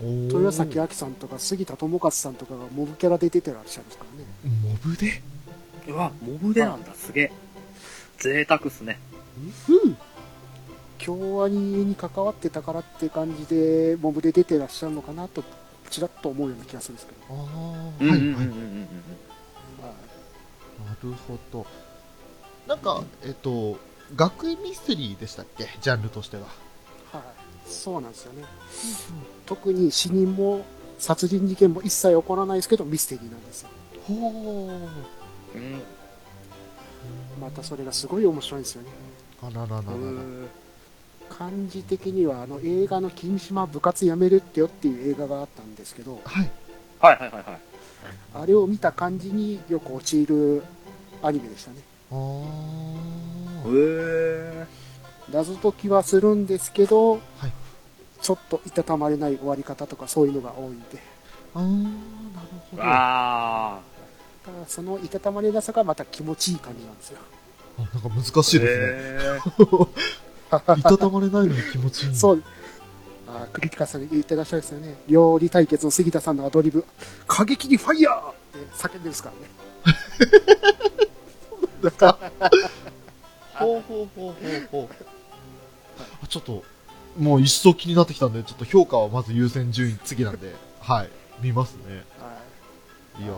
[0.00, 4.26] 豊崎亜紀さんとか杉田智和さんとかがモブキャラで出てらっしゃるんですからね。
[4.64, 5.22] モブで？
[5.86, 6.92] うわ、モブでなんだ。
[6.94, 7.32] すげえ。
[8.20, 9.00] 贅沢っすね。
[9.68, 9.96] うん。
[10.98, 15.42] 京アニに関わってたからって感じで、モブで出てらっしゃるのかなと、
[15.88, 17.34] ちらっと思うような気がするんですけど。
[17.34, 17.42] ああ、
[18.00, 18.18] うんはい、はい。
[18.18, 18.86] うんうんうんうん。
[20.86, 21.66] なるほど。
[22.68, 23.78] なんか、えっと、
[24.14, 25.68] 学園ミステリーでしたっけ？
[25.80, 26.42] ジャンルとしては。
[27.12, 27.22] はい、
[27.64, 28.44] そうなんですよね。
[29.46, 30.64] 特に死人も
[30.98, 33.70] 殺人事件も一切起こらないですけど、ミステリーなんですよ。
[34.06, 34.78] ほー。
[35.54, 35.82] うん。
[37.40, 38.88] またそれがすごい面白いんですよね。
[39.42, 39.84] あららららら。
[41.28, 46.50] 感じ的にはあの映画の「君島部活やめるってよ」っていう映画があったんですけどはい。
[46.98, 47.60] はいはいはいはい。
[48.34, 50.62] あれを見た感じによく陥る
[51.22, 51.76] アニメでしたね
[52.10, 53.68] あー。
[53.68, 54.66] へえ。
[55.32, 57.52] 謎解きはするんですけど、はい
[58.20, 60.98] ちょっといたたまれない終わり方とかそういうのが多いんで
[61.54, 62.82] あー、なるほど。
[62.82, 63.80] あ、あ
[64.54, 67.18] ただそのいたたまれなさがまた気持ちいい感じなんですよ
[67.78, 68.42] なんか難あ。
[68.42, 68.90] しいですね。
[70.76, 72.14] へ いたたまれないのに気持ちいい。
[72.14, 72.42] そう
[73.28, 75.00] あクリティカさん言ってらっしゃるんですよね。
[75.06, 76.84] 料理対決の杉田さんのアドリブ、
[77.28, 79.30] 過激にファイヤーって叫んでるんですか
[79.84, 80.00] らね。
[81.84, 82.50] だから、
[83.54, 85.04] ほうほうほうほうほう。
[86.22, 86.64] あちょっと、
[87.16, 92.04] もう一層気になってきたんで、ちょっと評価はまず優先順位次なんで、はい、見ますね。
[92.18, 92.40] はい
[93.18, 93.36] いやーち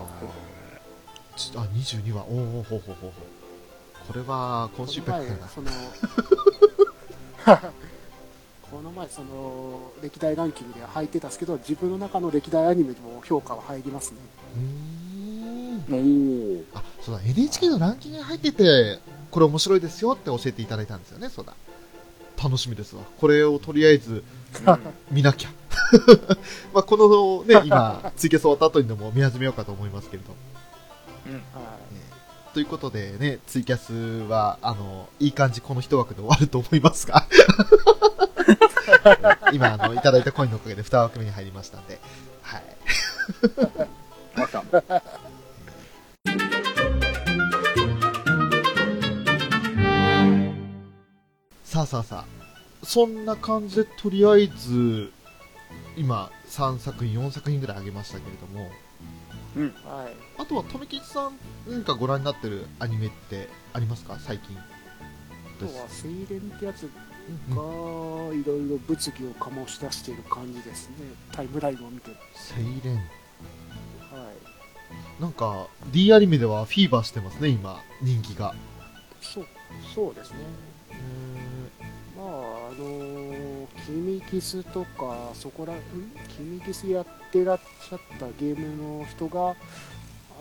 [1.57, 3.12] あ、22話、おーおーほうほうほうほう。
[4.07, 5.49] これは、今週ペックかな。
[5.49, 5.70] その
[8.72, 14.16] この前その歴代ランキングで入ってたんですけど自分の中の歴代アニメでも評価は入りますね
[14.57, 15.93] うーん。
[15.93, 15.97] お
[16.59, 16.64] お。
[16.78, 18.99] あ、そうだ、NHK のランキングに入ってて、
[19.30, 21.53] これ面白いですよって教えていただいたんですよね、そうだ。
[22.43, 23.03] 楽しみですわ。
[23.20, 24.24] これをとりあえず
[25.12, 25.51] 見なきゃ。
[26.72, 30.35] まあ、このね、今、ツイキャス終わった後にでも見始めようかと思いますけれど。
[32.55, 33.95] ということでね、ツイキャス
[34.28, 37.26] は、あの、いい感じこの一枠で終わると思いますが。
[39.53, 41.99] 今、あの、いただいたコインのおかげで2枠目に入りましたんで、
[42.43, 42.62] はい。
[44.37, 44.62] また。
[51.64, 55.11] さあさあさあ、そんな感じで、とりあえず、
[55.97, 58.70] 今、3作品、4作品ぐらいあげましたけれども、
[59.57, 60.15] いはい。
[60.39, 61.39] あとは、富吉さん、
[61.69, 64.19] 何かご覧になってるアニメってありますか？
[64.19, 64.57] 最近。
[64.57, 64.63] あ
[65.59, 66.89] とは「セイレン」ってやつ
[67.51, 67.57] うん。
[67.57, 67.63] が
[68.35, 70.97] いろいろ物議を醸し出している感じですね。
[71.31, 72.97] タイムラインを見てセイレン。
[72.97, 73.01] は
[75.21, 75.23] い。
[75.23, 78.55] なんか、D アニメではフィーバーしてますね、今、人気が。
[79.21, 79.47] そう
[79.95, 80.39] そうですね。
[82.17, 83.32] まああのー、
[83.87, 85.76] キミキスとかそこらん
[86.37, 89.55] キミキスやってらっしゃったゲームの人が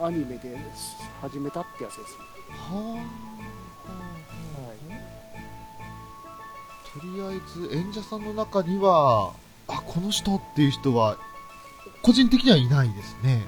[0.01, 0.57] アニメで
[1.21, 2.23] 始めたってやつですね。
[2.51, 3.03] は
[3.87, 3.89] あ、
[6.99, 7.39] とりあえ
[7.69, 9.33] ず演者さんの中には
[9.67, 11.17] あこの人っていう人は
[12.01, 13.45] 個人的にはいないですね。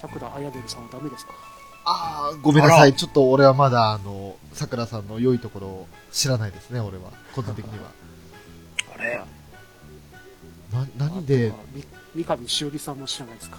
[0.00, 1.32] さくらあやでるさんはダメですか？
[1.86, 2.94] ああごめんなさい。
[2.94, 7.10] ちょっと俺はまだあのさくらさんの良いところを知らないですね俺は。
[7.34, 7.84] 個人的には
[9.04, 9.20] あれ
[10.98, 11.52] な何で？
[12.14, 13.58] 三上しおりさんも知らないですか？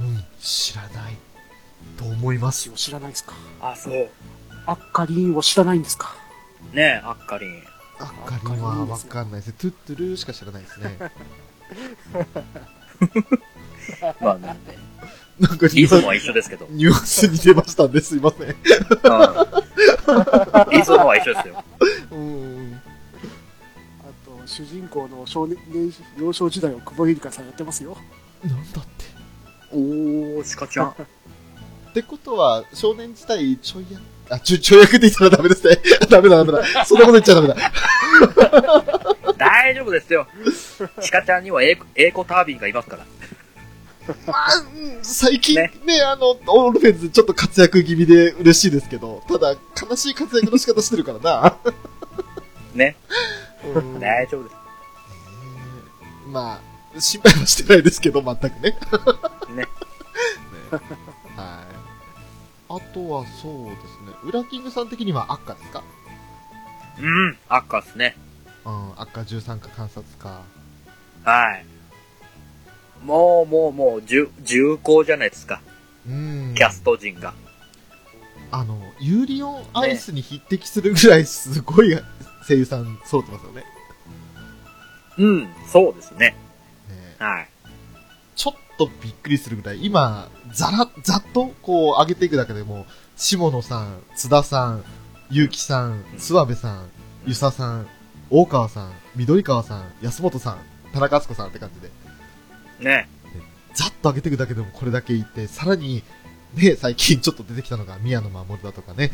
[0.00, 1.16] うん知らない
[1.98, 3.34] と思いますを知らないですか？
[3.60, 4.08] あ、そう。
[4.66, 6.14] アッカリンを知らないんですか？
[6.72, 7.62] ねえ、アッカリン。
[7.98, 10.98] あかりんはわかんないですねトゥットゥルーしか知らないですね
[14.20, 14.56] まあね。
[15.38, 16.66] なんかリズムは一緒ですけど。
[16.66, 16.76] うん。
[16.76, 18.54] ニュアンスに出ましたんですいませんリ
[20.82, 21.62] ズムは一緒ですよ。
[22.10, 22.61] うん
[24.52, 25.56] 主人公の少年
[26.18, 27.96] 幼少時代を久保ゆりかさんやってますよ
[28.44, 29.12] なんだって
[29.72, 30.88] おー、鹿ちゃん。
[30.92, 35.78] ってことは、少年時代、ちょい役、あ、ちょ、ちょい役って言ったらダメですね。
[36.10, 36.84] ダメだ、ダメだ。
[36.84, 37.56] そんなこと言っちゃダメだ。
[39.38, 40.26] 大丈夫ですよ。
[41.10, 43.06] 鹿ちゃんにはエーコエーコタービンがいますから。
[44.26, 49.54] まあ、うん最近ねねあの、オールフェンズちょっと活躍気味で嬉しいですけど、ただ、
[49.88, 51.56] 悲しい活躍の仕方してるからな。
[52.74, 52.96] ね。
[53.64, 54.56] うん大丈夫です。
[56.24, 56.60] えーま
[56.94, 58.60] あ、心配はしてないですけど、全くね。
[58.60, 58.76] ね。
[59.56, 59.66] ね
[61.36, 61.72] はい。
[62.68, 65.82] あとはそうですね、ウラキングさん的には赤ですか？
[66.98, 68.16] うん、アッカっすね。
[68.64, 70.42] うん、赤13か観察か。
[71.24, 71.66] はい。
[73.04, 75.60] もう、もう、もう、重、重厚じゃないですか。
[76.06, 76.54] うん。
[76.56, 77.34] キャスト陣が。
[78.50, 81.98] あの、ユーリオンアイスに匹敵するぐらいすごい
[82.46, 83.64] 声優さん揃ってますよね。
[85.18, 86.18] うん、そうですね。
[86.18, 86.36] ね
[87.18, 87.48] はい。
[88.34, 92.86] ちょっとびっくりするぐらい、今、ざら、ざっとこう上げていくだけでも、
[93.16, 94.84] 下野さん、津田さん、
[95.30, 96.90] 結城さん、諏訪部さん、
[97.26, 97.86] 遊佐さん、
[98.30, 100.58] 大川さん、緑川さん、安本さん、
[100.92, 103.08] 田中敦子さんって感じで、ね。
[103.74, 106.02] ざっと上げていくだけでもこれだけいて、さらに、
[106.54, 109.10] ね、最近ちょっと出てきたのが宮野真守だとかね、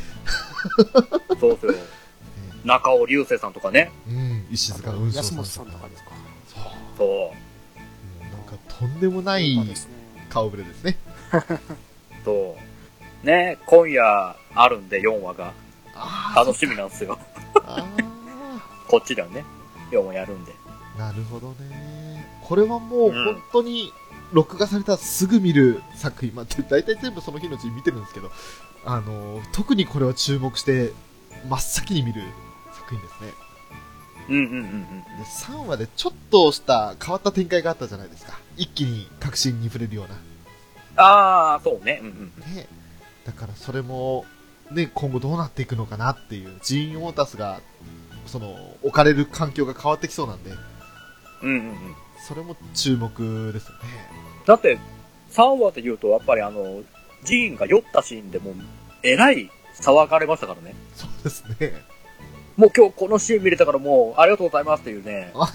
[1.40, 1.74] そうっすよ。
[2.64, 3.90] 中尾流星さんとかね。
[4.08, 6.10] うん、石塚雲章さん安本さんとかですか
[6.54, 6.62] そう。
[6.96, 7.34] そも
[8.20, 9.56] うなんかとんでもない
[10.28, 10.96] 顔ぶれですね。
[11.32, 11.58] う。
[12.24, 12.56] そ
[13.22, 13.26] う。
[13.26, 15.52] ね、今夜あるんで、4話が。
[15.94, 17.18] あ楽しみなんですよ。
[17.64, 17.84] あ
[18.86, 19.44] こっちではね、
[19.90, 20.52] 4話やるんで。
[20.96, 22.26] ーなるほどね。
[22.42, 23.92] これはもううん本当に、
[24.32, 28.30] 録画されたらすぐ見る作品、まあ、大体全部その日のうちに見てるんですけど、
[28.84, 30.92] あの、特にこれは注目して、
[31.48, 32.22] 真っ先に見る
[32.88, 33.32] 作品ですね。
[34.28, 34.62] うんうんうんうん。
[34.62, 38.38] で、3話でちょっとした変わった展開があったじゃないですか。
[38.56, 41.02] 一気に確信に触れるような。
[41.02, 42.00] ああ、そうね。
[42.02, 42.54] うんうん。
[42.54, 42.66] ね、
[43.24, 44.24] だからそれも、
[44.70, 47.60] ね、今後どうなっていくのかなっていう、ジーン・オータスが、
[48.26, 50.50] その、置かれる環境が変わってきそうなんで、
[51.42, 51.76] うんうんうん。
[52.26, 53.78] それも注目ですよね。
[54.44, 54.78] だって、
[55.30, 56.82] 3話で言うと、やっぱりあの、
[57.24, 58.54] ジーンが酔ったシーンでもう、
[59.02, 60.74] えらい騒がれましたからね。
[60.94, 61.97] そうですね。
[62.58, 65.54] もう今日このシーン見れたからもう、ありがとうございますっていうねあ、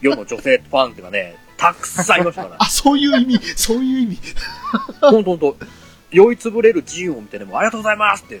[0.00, 2.56] 世の女性ファンっていうかね、たくさんいましたから。
[2.62, 4.18] あ、そういう意味、そういう意味。
[5.00, 5.56] ほんとほんと、
[6.12, 8.40] 酔いつぶれるジーンを見てね、もうありがとうございますって。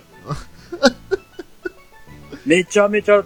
[2.46, 3.24] めちゃめちゃ、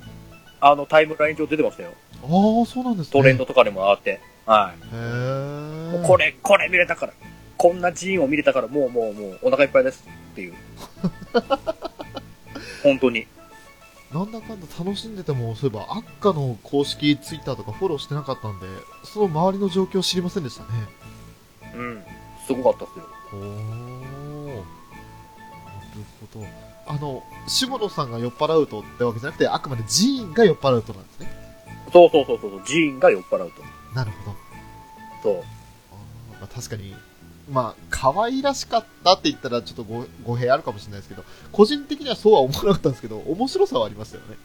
[0.62, 1.90] あの、タイムライン上出てましたよ。
[2.22, 2.26] あ
[2.62, 3.12] あ、そうなんですね。
[3.12, 4.18] トレンドとかでもあって。
[4.46, 4.96] はい。
[4.96, 7.12] へこれ、これ見れたから、
[7.58, 10.54] こんなジーンを見れたから、もうもうもうお腹いっぱいですっていう。
[12.82, 13.26] 本当に。
[14.12, 18.66] なんだかんだ楽しんでても、そういえば、アッカの公式ツイッターとかフォローしてなかったんで、
[19.04, 20.68] その周りの状況知りませんでしたね。
[21.74, 22.02] うん。
[22.46, 23.04] すごかったっすよ。
[23.32, 24.54] おー。
[24.54, 24.64] なる
[26.32, 26.46] ほど。
[26.86, 31.32] あの、下野さんが酔っ払うとってわけじゃなくて、あくまでジーンが酔っ払うとなんですね。
[31.92, 33.62] そうそうそうそう、ジーンが酔っ払うと。
[33.94, 34.36] なるほど。
[35.22, 35.34] そう。
[35.34, 36.94] あーまあ、確かに、
[37.50, 44.36] まあ、可愛らしかったって言ったらちょっとご語弊あるかもしれないですけど、個人的にはそうは思わなかったんですけど、面白さはありましたよね。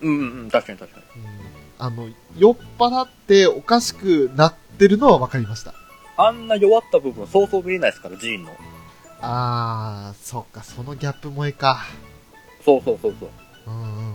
[0.00, 1.22] うんうんうん、確かに確かに。
[1.22, 1.30] うん、
[1.78, 5.74] あの、酔っ払っておかしくなってるのは分かりました。
[6.16, 8.52] あんな弱った部分そうそう見れないですから、ジーンの。
[9.20, 11.84] あー、そっか、そのギャップ萌えか。
[12.64, 13.30] そうそうそうそう。
[13.66, 14.14] うんうんうん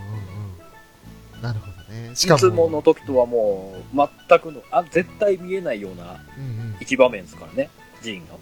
[1.36, 1.41] うん。
[1.41, 2.16] なるほどね。
[2.16, 3.98] しかも、いつもの時とはもう、
[4.30, 7.70] 全くの、あ、絶対見えないようなうんうん、一場面ですからね、
[8.04, 8.39] ジーンの？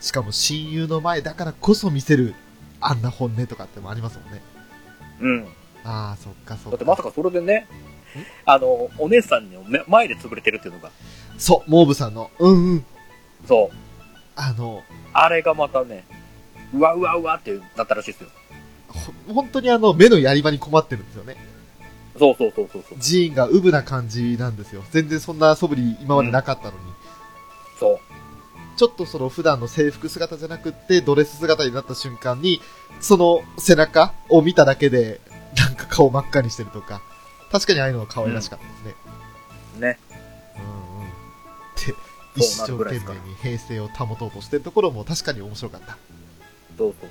[0.00, 2.34] しかも親友の前だからこそ見せる、
[2.80, 4.42] あんな本音とかってもありますもんね。
[5.20, 5.46] うん。
[5.84, 6.70] あー、そっかそっか。
[6.70, 7.68] だってまさかそれでね、
[8.46, 10.90] あの、お姉さんの目前で潰れてるっていうのが、
[11.38, 12.84] そう、モーブさんの、うんうん。
[13.46, 13.76] そう。
[14.36, 16.04] あの、あれがまたね、
[16.72, 18.30] うわうわうわってなったらしいですよ。
[18.88, 21.36] ほ本当にあの、目のやり場に困ってるんですよね。
[22.18, 22.98] そうそうそうそうそう。
[22.98, 24.82] ジーンがウブな感じなんですよ。
[24.90, 26.76] 全然そんな素振り今までなかったのに。
[27.78, 28.00] そう。
[28.80, 32.62] ちょっとその普段の制服姿じゃなくって、ドレス姿になった瞬間に、
[33.02, 35.20] その背中を見ただけで、
[35.54, 37.02] なんか顔真っ赤にしてるとか、
[37.52, 38.70] 確かにああいうのは可愛らしかったで
[39.76, 39.86] すね。
[39.86, 39.98] ね。
[40.56, 41.10] うんうん。
[41.10, 41.94] で、
[42.36, 45.98] 一そうな生懸命に平静を保とうとしてるところも確かに面白かった。
[46.78, 47.10] そうそう。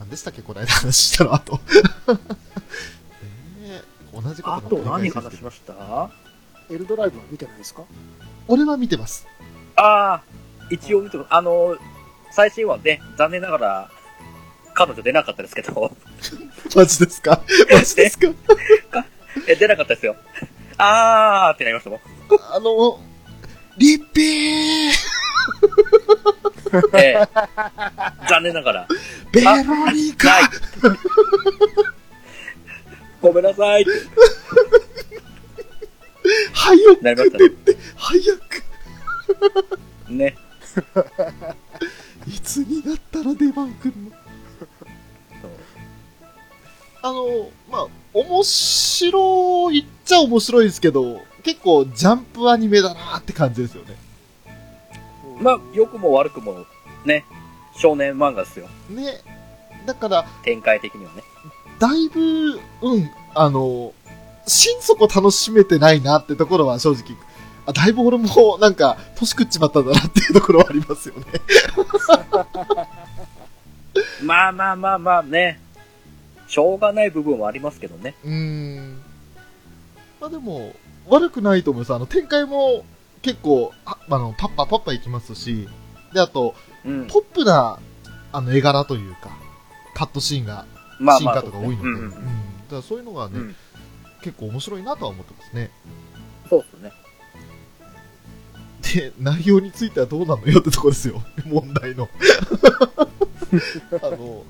[0.00, 0.42] 何でしたっけ？
[0.42, 1.52] この間話したの後。
[1.62, 1.62] ね
[3.62, 3.82] え
[4.12, 6.10] 同じことあと何話しました？
[6.68, 7.84] エルドライブは見てないですか？
[8.48, 9.28] 俺は見てます。
[9.76, 10.22] ああ、
[10.70, 11.76] 一応見ても、あの、
[12.30, 13.90] 最新話ね、残念ながら、
[14.74, 15.90] 彼女出なかったですけど、
[16.76, 17.42] マジですか？
[17.70, 18.28] マジですか？
[19.46, 20.16] え、出なかったですよ。
[20.78, 22.00] あーってなりましたもん。
[22.52, 23.00] あの、
[23.76, 24.90] リッピー
[26.96, 27.28] ええ
[28.28, 28.88] 残念ながら。
[29.32, 29.52] ベロ
[29.92, 30.42] ニカない。
[33.20, 33.84] ごめんなさい
[36.52, 37.44] 早くなりましたね。
[37.96, 38.62] 早く
[40.08, 40.36] ね。
[42.26, 44.10] いつになったら出番来るの？
[47.02, 53.96] あの、まあ、面白いっちゃ面白いですけど、結構ジャンプアニメだなって感じですよね。
[55.40, 56.66] まあ、良くも悪くも、
[57.06, 57.24] ね、
[57.76, 58.68] 少年漫画ですよ。
[58.90, 59.22] ね。
[59.86, 61.22] だから、展開的にはね。
[61.78, 63.94] だいぶ、うん、あの、
[64.46, 67.16] 心底楽しめてないなってところは正直、
[67.70, 71.24] あだいぶ俺もなんか、年食っちまったんだなっていうところはありますよね。
[74.22, 75.60] まあまあまあまあね、
[76.46, 78.14] しょうがない部分はありますけどね。
[78.24, 79.02] うーん。
[80.20, 80.74] まあでも、
[81.08, 81.94] 悪くないと思います。
[81.94, 82.84] あの、展開も
[83.22, 85.68] 結構、ああの、パッパパッパいきますし、
[86.12, 86.54] で、あと、
[86.84, 87.06] うん。
[87.06, 87.78] ポップな、
[88.32, 89.30] あの、絵柄というか、
[89.94, 90.66] カットシーンが、
[90.98, 92.22] まシーンカットが多いので、うんうんうんだか
[92.76, 93.56] らそういうのがね、うん
[94.22, 95.70] 結構面白いなとは思ってますね。
[96.48, 96.92] そうっすね。
[98.82, 101.22] で、内容についてはどうなのよってとこですよ。
[101.46, 102.08] 問題の。
[104.02, 104.44] あの、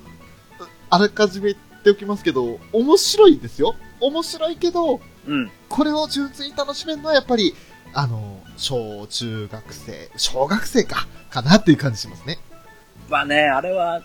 [0.89, 3.75] あらかじめ言っておきますけど、面白いですよ。
[3.99, 5.51] 面白いけど、うん。
[5.69, 7.53] これを純粋に楽しめるのはやっぱり、
[7.93, 12.39] あの、小中学生、小学生か、かなっていう感じしますね。
[13.09, 14.01] まあね、あれは、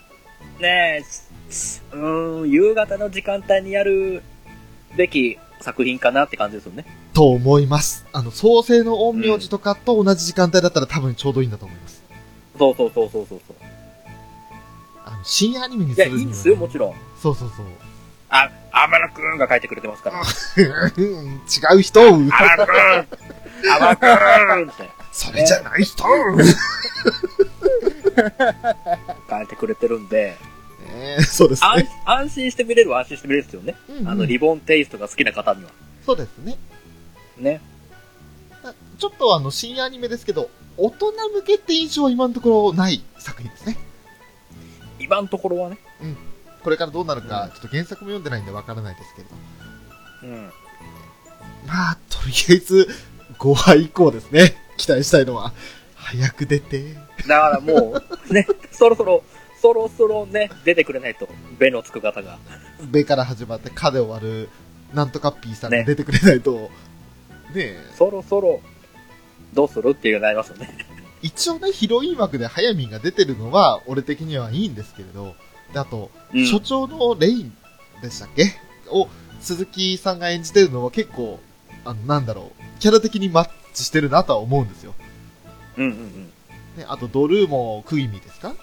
[0.61, 1.05] ね、
[1.93, 4.22] うーん、夕方の時間帯にやる
[4.97, 6.85] べき作品かなって感じですよね。
[7.17, 8.05] と思います。
[8.12, 12.03] あの、創世の陰陽師とかと同じ時間帯だったら多分ちょうどいいんだと思います。
[12.59, 13.57] そうそうそうそうそうそう。
[15.03, 16.95] あの、深夜アニメにいや、するには、いいんですよ、もちろん。
[17.23, 17.67] そうそうそう。
[18.29, 20.21] あ、天野くんが書いてくれてますから。
[20.21, 20.25] う
[21.01, 21.41] ん
[21.75, 22.75] 違う人を歌天野くん
[23.62, 24.07] 天野く
[24.67, 26.05] んってそれじゃない人
[29.31, 30.37] 書いてくれてるんで、
[30.87, 31.89] ねそうです安ね。
[32.05, 33.75] 安心して見れるは安心して見れるですよね。
[33.89, 35.71] うんうんあの、リボンテイストが好きな方には。
[36.05, 36.59] そうですね。
[37.39, 37.61] ね。
[38.99, 43.76] ちょっとあの、深夜アニメですけど、大人向けって印象は今のところない作品ですね。
[44.99, 45.78] 今のところはね。
[46.62, 49.37] これからどうなるか、うんちょっと原作も読んでないんでわからないですけれど。
[50.24, 50.53] うん。
[51.66, 52.89] まあ、とりあえず、
[53.39, 54.57] 5話以降ですね。
[54.76, 55.53] 期待したいのは。
[55.95, 56.95] 早く出て。
[57.28, 59.22] だからもう、ね、 そろそろ、
[59.61, 61.28] そろそろね、出てくれないと、
[61.59, 62.39] ベのつく方が。
[62.91, 64.49] ベから始まって、カで終わる、
[64.93, 66.70] なんとかピーさんが出てくれないと、ね
[67.63, 68.61] え、そろそろ、
[69.55, 70.87] どうするっていうなりますよね。
[71.23, 75.35] 一応ね、ヒロイン枠でハヤミンが出てるのは、俺的にはいいんですけれど、
[75.73, 77.57] であと、うん所長のレイン
[78.03, 78.53] でしたっけ？
[78.91, 79.09] を、
[79.41, 81.41] 鈴木さんが演じてるのは結構、
[81.85, 84.95] あの、なんだろう、キャラ的にマッチしてるなとは思うんですよ。
[85.77, 86.33] うんうんうん。
[86.77, 88.55] ね、あと、ドルーもクイミですか？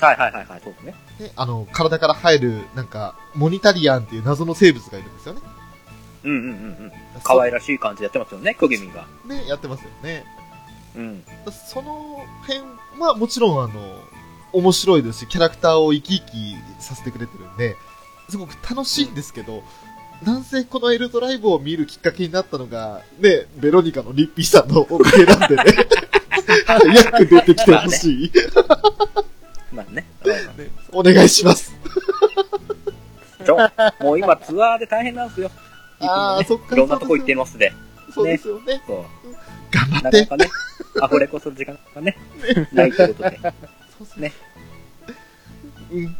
[0.00, 0.94] はいはいはいはい、そうですね。
[1.20, 5.40] ね、あの、体から生える、なんか、モニタリアンっていう謎の生物がいるんですよね。
[6.24, 6.50] うんうんうんう
[6.86, 6.92] ん。
[7.22, 9.06] 可愛らしい感じでやってますよね、クギミが。
[9.22, 10.24] そね、やってますよね。
[10.96, 11.24] うん。
[11.50, 12.60] その辺
[13.00, 14.00] はもちろんあの、
[14.52, 17.76] 面白いですし、キャラクターを生き生きさせてくれてるんで、
[18.28, 19.62] すごく楽しいんですけど、
[20.24, 25.64] なんせこのエルドライブを見るきっかけになったのが、ね、ベロニカのリッピーさんのおかげなんでね、
[26.66, 28.32] 早く出てきてほしい、
[29.72, 30.06] まあね。
[30.92, 31.74] お願いします。
[33.44, 33.58] ちょ、
[34.00, 35.50] もう今ツアーで大変なんですよ。
[36.00, 37.72] あーそっかいろんなとこ行っていますで。
[38.12, 38.82] そうですよね。
[38.86, 39.04] そう。
[39.70, 40.20] 頑張って。
[40.20, 40.50] なかなかね、
[41.02, 42.16] アフレコする時間がね、
[42.72, 44.32] ないということで、そうそうね。
[45.90, 46.16] うん。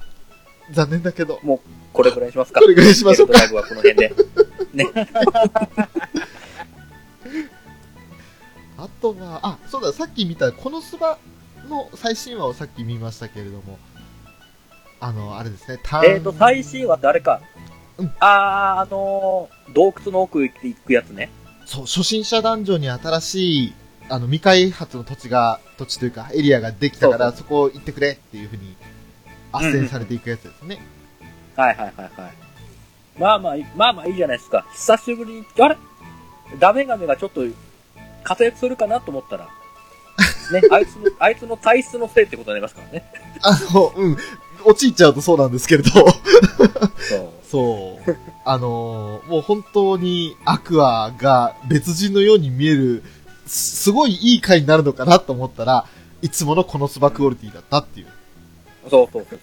[0.71, 1.41] 残念だけど、
[1.93, 2.61] これぐらいにしますか。
[2.61, 4.15] これぐらいにしましょうかドライブはこの辺で。
[4.73, 4.87] ね。
[8.77, 11.19] あとは、あ、そうだ、さっき見た、このスバ
[11.69, 13.79] の最新話をさっき見ましたけれども、
[15.01, 17.41] あの、あれですね、ターンえっと、最新話ってあれか。
[17.99, 21.31] うんあー、あのー、洞窟の奥行くやつね。
[21.67, 23.75] そう、初心者ダンジョンに新しい、
[24.09, 28.77] あの、未開発の土地が、土地というか、エリアができたから、そそこ行ってくれっていうふうに、
[29.53, 30.81] 斡旋されていくやつですね。
[31.57, 32.33] はいはいはいはい。
[33.19, 34.67] まあまあまあまあいいじゃないですか。
[34.73, 35.77] 久しぶりに、あれ？
[36.59, 37.43] ダメガメがちょっと
[38.23, 39.45] 活躍するかなと思ったら、
[40.53, 43.05] ね、あいつの、あいつの体質のせいってことになりますからね。
[43.43, 44.17] あの、うん、
[44.65, 45.91] 陥っちゃうとそうなんですけれど、
[47.51, 48.17] そう。
[48.45, 53.03] あのもう本当にアクアが別人のように見える、
[53.47, 55.87] すすごいいい回になるのかなと思ったら、
[56.23, 58.07] いつものこのスバクオリティだったっていう。
[58.91, 59.41] そうそうそう。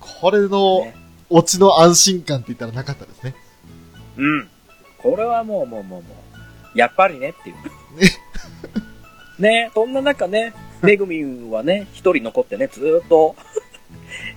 [0.00, 0.96] これのね、
[1.30, 3.34] オチの安心感って言ったらなかったですね。
[4.16, 4.48] うん。
[4.98, 6.14] これはもうもうもうも
[6.74, 7.56] う、やっぱりねっていう。
[9.38, 9.64] ね。
[9.64, 13.34] ねそんな中ね、めぐみんはね、一人残ってね、ずーっと、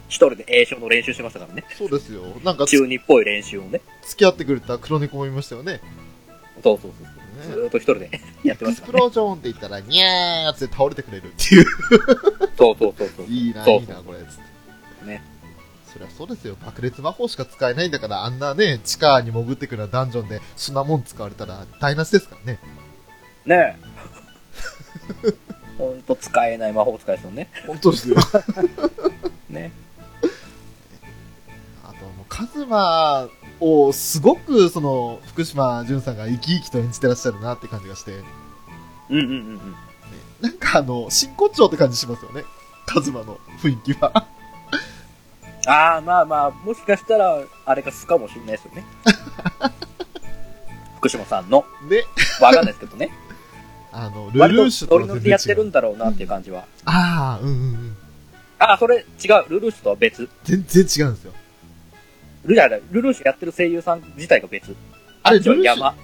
[0.08, 1.66] 一人で栄唱の練習してましたからね。
[1.78, 2.24] そうですよ。
[2.43, 3.82] なんかつ中二っぽい練習をね。
[4.03, 5.82] 付き合ってくれた黒猫もいましたよね。
[6.64, 7.62] そうそうそうそう。
[7.62, 8.99] ずっと一人でやってまエクスプすからね。
[8.99, 11.66] ロージョンって言ったら、にゃーって倒れてくれるっていう。
[12.58, 13.26] そうそうそうそう。
[13.26, 14.20] いいな、そういいな、これ。
[14.20, 14.26] つっ
[15.01, 15.06] て。
[15.06, 15.22] ね。
[15.91, 16.56] そりゃそうですよ。
[16.64, 22.60] 爆裂魔法しか使えないんだから、あんなね、地下に潜ってくるようなダンジョンで、そんなもん使われたら台無しですからね。
[23.45, 25.36] ねえ。
[25.78, 27.49] ほんと使えない魔法使いですよね。
[27.68, 28.16] 本当ですよ。
[29.49, 29.72] ね。
[32.36, 33.30] カズマ
[33.62, 38.18] を、すごく、その、福島淳さんが生き生きと演じてらっしゃるなって感じがして、ね、
[39.10, 39.76] うんうんうんうん。
[40.42, 42.44] なんかあの、真骨頂って感じしますよね。
[42.86, 44.28] カズマの雰囲気は。
[45.66, 48.84] ああ、まあまあ、もしかしたら、あれが素かもしれないですよね。
[51.00, 51.64] 福島さんの。
[51.90, 52.06] で、
[52.42, 53.12] わかんないですけどね。
[53.94, 55.66] あの、ルルーシュとノリノリでやってるう。
[55.66, 56.66] んだろうなっていう感じは。
[56.84, 57.98] ああ、うんうんうん。
[58.60, 59.46] ああ、それ違う。
[59.48, 60.28] ルルーシュとは別。
[60.44, 61.34] 全然違うんですよ。
[62.46, 64.76] ルルルルーシュやってる声優さん自体が別。
[65.24, 65.64] あれルルーシュ？
[65.64, 65.96] 山。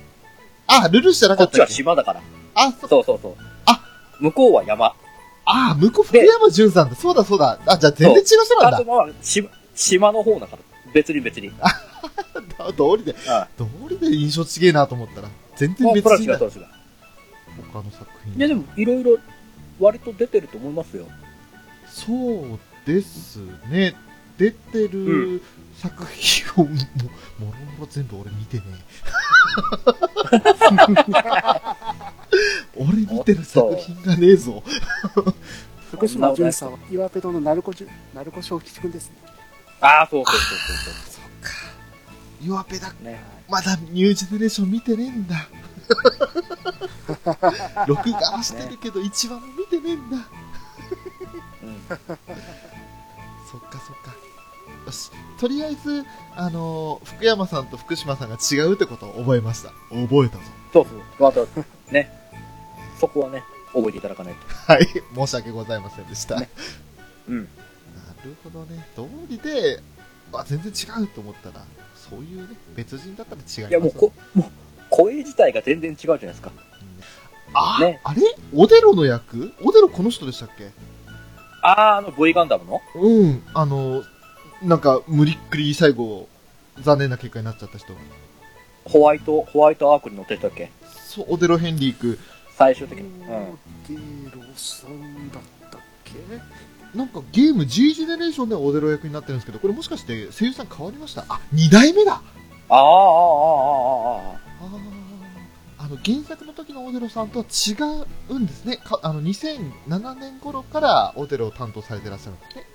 [0.68, 2.22] あ、ルルーシュじゃなこっちはかったっけ島だから。
[2.56, 3.36] あ、そそうそうそう。
[3.66, 3.82] あ
[4.20, 4.94] 向こうは山。
[5.46, 6.96] あ、向こう福山潤さんだ。
[6.96, 7.60] そうだそうだ。
[7.66, 8.90] あ、じゃあ全然違う人なんだカズ。
[8.90, 10.62] マは島島の方だから。
[10.94, 11.52] 別に別に。
[12.78, 16.46] 道理で、あ道理で印象違えなと思ったら、全然もうそら別人だ。
[16.46, 16.72] 違うそら違う。
[17.74, 18.36] 他の作品。
[18.36, 19.18] いやでも、いろいろ
[19.80, 21.06] 割と出てると思いますよ。
[21.90, 23.38] そうです
[23.70, 23.96] ね。
[24.42, 25.40] 出てる
[25.76, 26.80] 作品を、もも
[27.40, 28.80] ろもろ全部俺見てねえ。
[32.76, 34.64] 俺見てる作品がねえぞ。
[35.92, 37.72] 福島淳さんは岩手堂の鳴子
[38.16, 39.18] 鳴子小吉くんですね。
[39.80, 41.52] ああ、そうそうそうそうそそっか。
[42.42, 42.92] 弱ペだ。
[43.00, 43.04] う。
[43.04, 43.20] ね。
[43.48, 45.48] まだニュージェネレーション見てねえんだ。
[47.86, 50.18] 録画はしてるけど、一話も見てねえんだ。
[50.18, 51.68] う
[55.40, 59.70] とりあえず、あの、福山さんと福島さんが違うってことを覚えました。
[59.90, 60.44] 覚えたぞ。
[60.74, 61.02] そうそう。
[61.20, 61.42] また、
[61.92, 62.12] ね。
[63.00, 64.40] そこはね、覚えていただかないと。
[64.74, 64.88] はい。
[65.16, 66.40] 申し訳ございませんでした。
[66.40, 66.50] ね
[67.28, 67.38] うん。
[67.38, 67.44] な
[68.24, 68.86] るほどね。
[68.96, 69.82] 道理で、
[70.34, 71.66] あ、全然違うと思ったら、
[71.96, 74.52] そういうね、別人だったら違いますいや、もうこ、もう、
[74.90, 76.52] 声自体が全然違うじゃないですか。
[77.54, 78.22] あ、ねあれ？
[78.54, 79.54] オデロの役？
[79.62, 80.72] オデロこの人でしたっけ？
[81.62, 82.82] あー、あの V ガンダムの？
[82.96, 83.44] うん。
[83.54, 84.04] あの、
[84.62, 86.28] なんか、無理っくり最後、
[86.80, 87.94] 残念な結果になっちゃった人。
[88.86, 90.72] ホワイト、ホワイトアークに乗ってたっけ？
[91.06, 92.18] そう、オデロ・ヘンリーク。
[92.58, 93.04] 最終的に。
[93.06, 93.22] うん。
[93.24, 95.42] デロさんだっ
[95.72, 96.14] たっけ？
[96.98, 101.26] なんかゲーム G ジェネレーションでオデロ役になってるんですけど、これもしかして声優さん変わりました？
[101.30, 102.22] あ、2代目だ
[102.70, 105.84] あー、あー、あー、あー、あー。
[105.84, 107.74] ああの原作の時のオデロさんとは違
[108.34, 108.78] うんですね。
[108.78, 112.66] かあの2007年頃からオデロを担当されてらっしゃるんですね。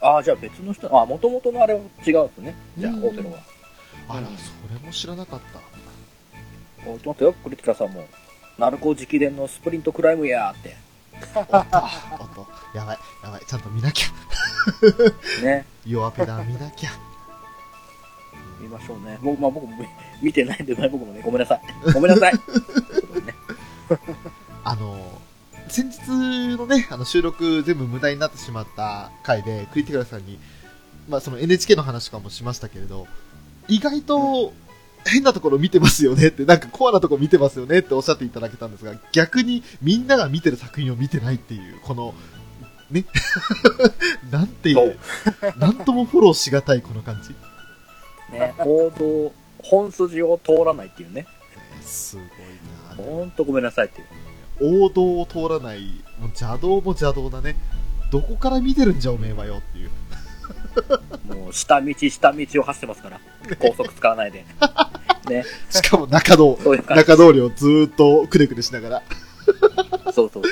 [0.00, 2.54] ああ、じゃあ別の人、あ、もともとのあれは違うんですね。
[2.78, 3.38] じゃあ、うんオーテロは。
[4.08, 4.32] あら、うんそ
[4.72, 5.60] れも知らなかった。
[6.88, 8.06] お待ってよ、クリティカさんも。
[8.58, 10.76] ナルコ直伝のスプリントクライムやーって。
[11.34, 15.44] おっと、おっと、やばい、やばい、ちゃんと見なきゃ。
[15.44, 15.64] ね。
[15.86, 16.90] 弱ペダ見なきゃ。
[18.60, 19.18] 見ましょうね。
[19.22, 19.86] 僕、まあ僕も見
[20.20, 21.60] 見てないんで、ね、僕もね、ごめんなさい。
[21.92, 22.32] ごめんなさい。
[23.24, 23.34] ね、
[24.64, 25.07] あの、
[25.68, 30.38] 先日のね、あの収録全部無駄になってしまった回で、クリティカルさんに、
[31.08, 33.06] まあその NHK の話とかもしましたけれど、
[33.68, 34.52] 意外と
[35.06, 42.14] 変なところ見てますよねって、なんかコアなところ見てますよねっておっしゃっていただけたんですが、逆にみんなが見てる作品を見てないっていう、この、
[42.90, 43.04] ね、
[44.30, 44.98] なんていう、
[45.58, 47.34] なんともフォローしがたいこの感じ。
[48.32, 51.26] ね、報道、本筋を通らないっていうね。
[51.82, 54.06] すごいなほんとごめんなさいっていう。
[54.60, 55.80] 王道を通らない、
[56.18, 57.56] もう邪道も邪道だね。
[58.10, 59.90] どこから見てるんじゃおめえはよっていう。
[61.34, 63.20] もう、下道、下道を走ってますから。
[63.58, 64.44] 高速使わないで。
[65.28, 65.44] ね。
[65.70, 67.02] しかも中道、そういう感じ。
[67.02, 69.02] 中通りをずーっとくねくねしながら、
[70.12, 70.44] そうそうそう。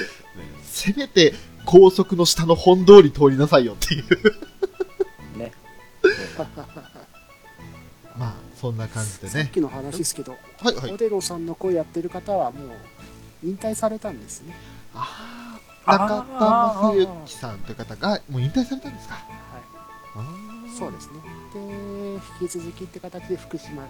[0.62, 1.34] せめて
[1.64, 5.38] 高速の下の本通り通りなさいよっていう。
[5.38, 5.52] ね。
[8.16, 9.44] まあ、そんな感じでね。
[9.44, 10.96] さっきの話ですけど、はいはいオ。
[10.96, 12.70] デロさんの声やってる方はもう
[13.44, 14.54] 引退されたんですね。
[14.94, 16.40] ああ、中田
[16.92, 19.14] 正幸さんという方がもう引退されたんですか？
[19.14, 19.20] は
[20.70, 21.14] い、そうですね。
[21.54, 21.60] で、
[22.42, 23.82] 引き続きって形で福島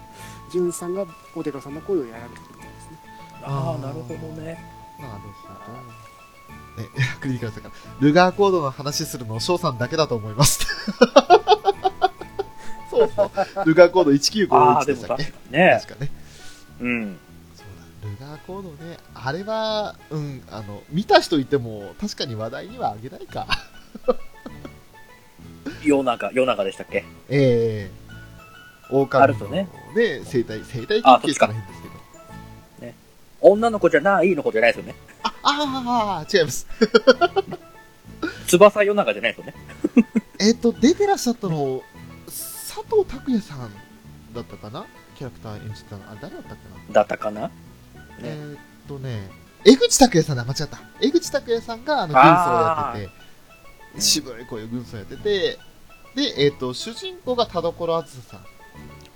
[0.52, 2.98] 淳さんがオデロさんの声をやられてるみたいですね。
[3.44, 4.54] ああ、なるほどね。
[4.98, 5.18] なるほ
[6.76, 6.82] ど。
[6.82, 6.88] ね、
[7.20, 10.66] クリティカルさんから、ルガーコードの話するの、翔さんだけだと思います。
[12.90, 13.30] そうそう。
[13.64, 14.10] ルガーコード
[14.56, 15.32] ああ、1951でしたっけ？
[15.50, 15.78] ね。
[15.82, 16.10] 確かね。
[16.80, 17.18] うん。
[18.02, 23.46] ルガーコードね、あれは、うん、あの、見た人いても、確かに話題にはあげないか。
[25.82, 27.04] 夜中、夜中でしたっけ？
[27.28, 28.06] ええ
[28.88, 31.52] 狼のねね、生態、生態研ですけど。
[33.40, 34.94] 女の子じゃないの子じゃないですよね。
[35.22, 36.66] あ、ああ、違います。
[38.48, 39.54] 翼夜中じゃないですよね。
[40.40, 41.82] えっ、と、出てらっしゃったの、
[42.26, 43.70] 佐藤拓也さん
[44.34, 44.86] だったかな？
[45.16, 46.02] キャラクター演じてたの。
[46.10, 47.50] あ、誰だったっけな、だったかな？
[48.22, 48.58] えーっ
[48.88, 49.30] とね、
[49.64, 50.78] 江口拓也さんだ、間違った。
[51.00, 55.58] 江口拓也さんが、あの、軍曹をやってて、渋いこういう軍曹やってて、
[56.14, 58.46] で、えーっと、主人公が田所あずささん。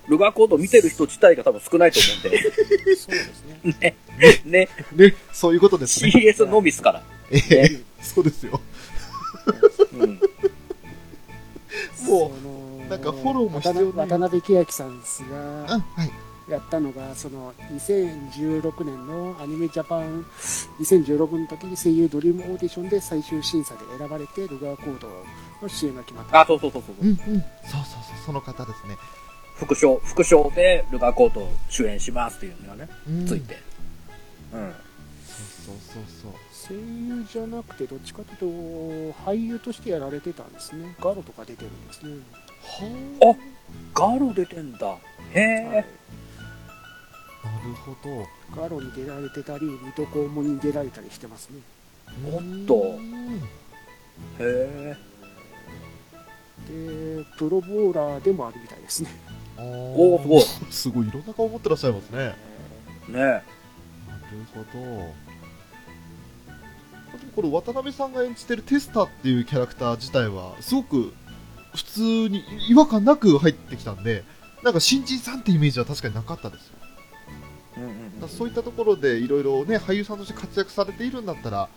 [0.08, 2.96] ルガーコード見てる人自体が多分少ないと思うんで。
[2.96, 3.60] そうですね。
[3.80, 3.96] ね。
[4.44, 4.68] ね。
[4.92, 6.10] ね、そういうことですね。
[6.10, 7.02] CS のみっすから。
[7.30, 8.60] ええそうですよ。
[9.92, 10.14] うん。
[10.14, 10.20] も
[11.94, 16.10] そのなんかフォローも必要ない渡渡辺千秋さんですうん、が、はい。
[16.50, 20.24] やったのが、その2016年のアニメジャパン
[20.80, 25.08] 2016の時に声優ドリームオーディションで最終審査で選ばれて、ルガーコード
[25.62, 26.40] の主演が決まった。
[26.40, 26.94] あ、そうそうそうそう。
[27.02, 27.16] うん、うん。
[27.16, 27.44] そうそうそう、
[28.26, 28.96] その方ですね。
[29.56, 33.26] 副賞、副賞でルガーコード主演しますっていうのがね、うん。
[33.26, 33.58] ついて。
[34.52, 34.72] うん。
[35.26, 36.74] そうそうそうそう。
[36.74, 40.94] 声優じゃなくて、どっちかというと、俳優としてやられてたんですね。
[40.98, 42.16] ガロとか出てるんですね。
[42.62, 43.36] は
[43.94, 44.96] ガロ出てんだ。
[45.34, 45.78] へはいえ。
[45.78, 45.84] あ、
[47.44, 48.26] なるほど。
[48.60, 51.60] ガロに出られてたり、水戸黄門に出られたりしてますね。
[52.32, 53.40] おっとうんへ
[54.40, 54.96] え。
[56.68, 59.10] で、プロボーラーでもあるみたいですね。
[59.56, 60.42] おーすごい。
[60.70, 62.34] すごい、いろんな顔持ってらっしゃいますね。
[63.08, 63.42] ねなる
[64.54, 65.30] ほど。
[67.34, 71.12] これ渡辺さんが演じてるテスタっていうキャラクター自体はすごく
[71.74, 74.24] 普通に違和感なく入ってきたんで
[74.62, 76.69] なんか新人さんってイメージは確かになかったです
[78.28, 81.68] そういったところでいろいろね俳優さんとして活躍されているんだったら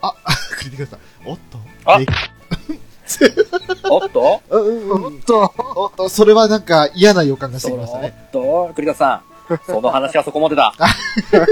[0.00, 0.14] あ
[0.56, 1.98] クリティカルさんおっとあ？
[1.98, 2.06] で
[3.90, 4.42] おっと？
[4.50, 8.28] うんうんおっと、おっと、それはなんか嫌な予感がしてきましたおっね。
[8.32, 9.58] と、栗田さん。
[9.66, 10.74] その話はそこまでだ。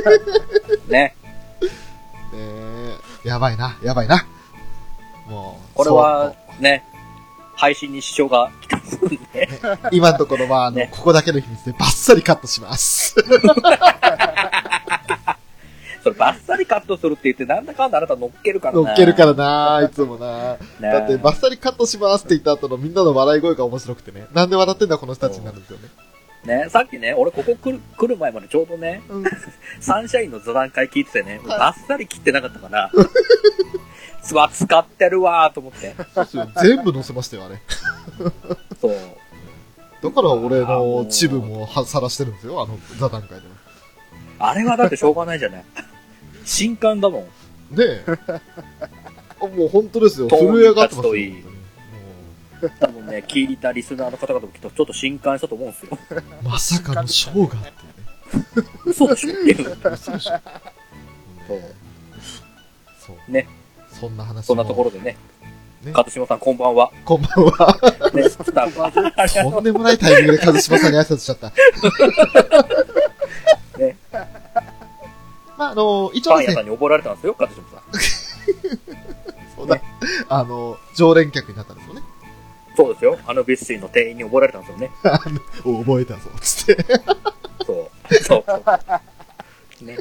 [0.89, 1.17] ね。
[2.35, 4.27] えー、やばいな、やばいな。
[5.27, 6.85] もう、これはね、
[7.57, 9.17] 配信に支障が来てますんで。
[9.91, 13.17] 今のところは、あの、ねここだけの秘密でバッサリカットします。
[16.03, 18.83] それバッサリカットするって言って、なんだかんだあなた乗っけるからな。
[18.83, 20.53] 乗っけるからな、 いつもな。
[20.53, 24.27] ねだって、バッサリカットしますって言った後のみんなの笑い声が面白くてね。
[24.33, 25.89] なんで笑ってんだこの人たちになるんですよね。
[26.47, 29.25] ね、さっきね、俺ここ来る来る前までちょうどね、うん
[29.81, 32.91] サンシャインの座談会聞いててね、バッサリ切ってなかったから、
[34.35, 35.95] うわ、使ってるわーと思って。
[36.15, 37.61] そうですよ全部載せましたよ、あれ。
[38.81, 38.95] そう。
[40.03, 43.47] だから俺のチブもは晒してるんですよ、あの座談会で
[44.39, 45.65] あれはだってしょうがないじゃない。
[46.45, 47.23] 新刊だもん。
[47.23, 47.29] も。
[47.73, 48.03] で、
[49.41, 51.15] あもう本当ですよ、震え上がってますよ。
[52.81, 55.99] 多分ね、聞いたリスナーの方々もきっとちょっと新刊したと思うんですよ。
[56.43, 58.67] まさかのショーがあってね。
[58.85, 59.77] 嘘でしょっていう。
[59.93, 60.41] 嘘でしょ
[61.49, 61.61] そう
[63.07, 63.33] そう。
[63.33, 63.49] ね。
[63.99, 65.17] そんな話もそんなところでね、
[65.85, 66.91] ね勝島さんこんばんは。
[67.05, 68.11] こんばんは。
[68.13, 68.85] ね、スタッフ。
[68.85, 68.97] あり
[69.35, 71.49] がととんでもないタイミングで一島さんに挨拶しちゃった。
[73.79, 73.97] ね。
[75.57, 76.31] まあ、あの、一う。
[76.31, 77.81] パン応ですね、屋さんに覚えられたんですよ、勝島さん。
[79.57, 79.81] そうだ、
[80.29, 82.03] あの、常連客になったんですよね。
[82.77, 83.19] そうですよ。
[83.27, 84.91] あのビッシーの店員に覚えられたんですよね。
[85.65, 86.85] お覚えたぞ、つって。
[87.65, 88.15] そう。
[88.23, 88.65] そうそ
[89.81, 89.85] う。
[89.85, 89.97] ね。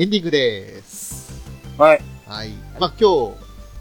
[0.00, 1.30] エンディングです。
[1.76, 2.00] はい。
[2.26, 2.48] はい。
[2.80, 3.36] まあ、今日、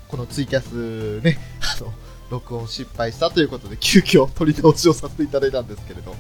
[0.10, 1.40] このツイキャスね、
[1.80, 1.94] あの、
[2.30, 6.14] 録音失敗したということで、急遽取り直しをさせていただいたんですけれど、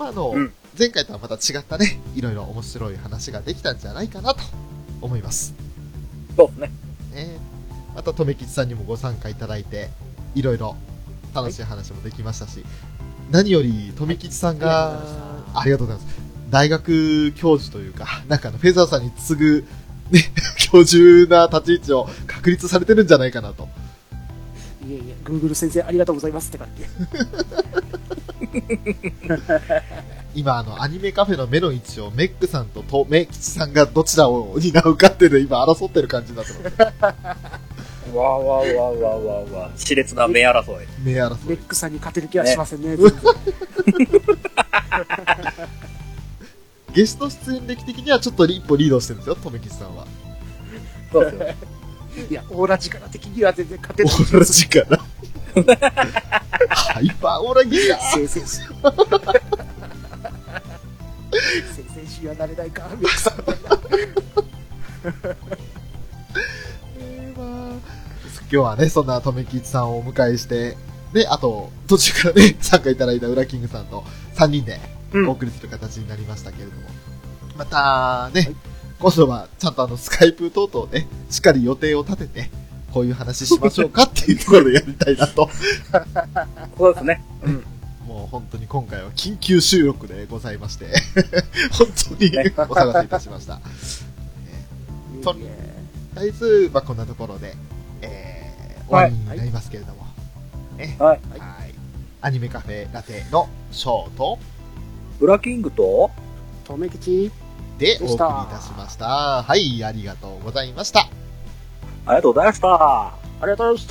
[0.00, 4.40] まあ、あの、うん前回とはまた違ったね、いろいろ面白い話ができたんじゃないかなと
[5.00, 5.54] 思います。
[6.36, 6.72] そうですね。
[7.14, 7.38] ね。
[7.94, 9.90] また、とめきちさんにもご参加いただいて、
[10.34, 10.76] いろいろ
[11.34, 12.64] 楽しい話もできましたし、
[13.30, 15.00] 何より、とめきちさんが、
[15.54, 16.19] ありがとうございます。
[16.50, 19.64] 大学教授というか、なんかあの、フェザーさんに次ぐ、
[20.10, 20.20] ね、
[20.58, 23.68] 教授な立ち位置を確立されてるんじゃないかなと。
[24.86, 26.84] いえいえ、Google 先生ありがとうございますって感じ。
[30.34, 36.80] 今、あの、アニメカフェの目の位置をメックさんととめきちさんがどちらを担うかっていうのを今争ってる感じになってます。
[38.16, 39.76] わーわーわーわーわーわー。
[39.76, 40.86] 熾烈な目争い。
[41.04, 41.48] 目争い。
[41.50, 42.96] レックさんに勝てる気はしませんね。
[42.96, 43.12] 全然
[46.94, 50.06] ゲスト出演歴的にはちょっと一歩リードしてるんですよ、とめきちさんは。
[51.12, 52.26] そうですよ。
[52.30, 54.16] いや、オーラ力的には全然勝てオない。
[54.16, 54.98] ーラ力。
[56.68, 58.46] ハイパーオーラギガ先生し。
[58.46, 58.66] 先
[61.94, 63.34] 生しはなれないか、レックさん。
[66.98, 67.74] えーまあ
[68.52, 70.76] 今日はね、そんなとめきちさんをお迎えして、
[71.12, 74.04] で、あと、途中からね、参加いただいたウラキングさんと
[74.34, 76.82] 3人でうんお送りする形になりましたけれども、
[77.56, 78.54] またね、
[78.98, 82.50] 今度はちゃんとあの、スカイプ等々ね、しっかり予定を立てて、
[82.92, 85.48] こういう話しましょうかっていうところでやりたいなと。
[86.76, 87.24] そうですね。
[88.06, 90.86] もう本当に今回は緊急収録でございまして、
[91.72, 91.86] 本
[92.18, 93.60] 当にねお探せいたしました。
[95.22, 95.46] とり
[96.16, 97.54] あえず、まあ、こんなところで、
[98.02, 100.06] えー、終わりになりますけれども、
[100.76, 101.20] ねはい。
[101.38, 101.74] はい。
[102.22, 104.38] アニメカフェラテのショート
[105.20, 106.10] ブラキングと、
[106.64, 107.30] とめきち。
[107.78, 109.42] でお送りいたたしました。
[109.42, 111.00] はい、ありがとうございました。
[111.00, 111.04] あ
[112.08, 112.68] りがとうございました。
[112.68, 113.90] ありがとうございました。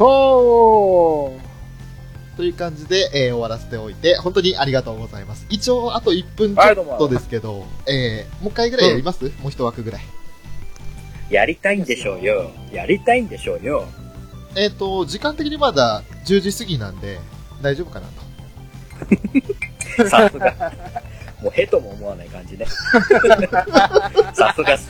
[2.37, 5.45] という感じで、えー終わらせておいて、本当にありがとうございます。
[5.49, 6.63] 一応、あと1分ちょ
[6.95, 10.01] っとですけど、えー、もう一回ぐらいやります、もう一枠ぐらい。
[11.29, 12.49] やりたいんでしょうよ。
[12.71, 13.85] やりたいんでしょうよ。
[14.55, 17.19] えっ、と、時間的にまだ10時過ぎなんで、
[17.61, 18.29] 大丈夫かなと。
[20.09, 20.73] さすが。
[21.41, 22.65] もうへとも思わない感じね。
[24.33, 24.89] さすがっす。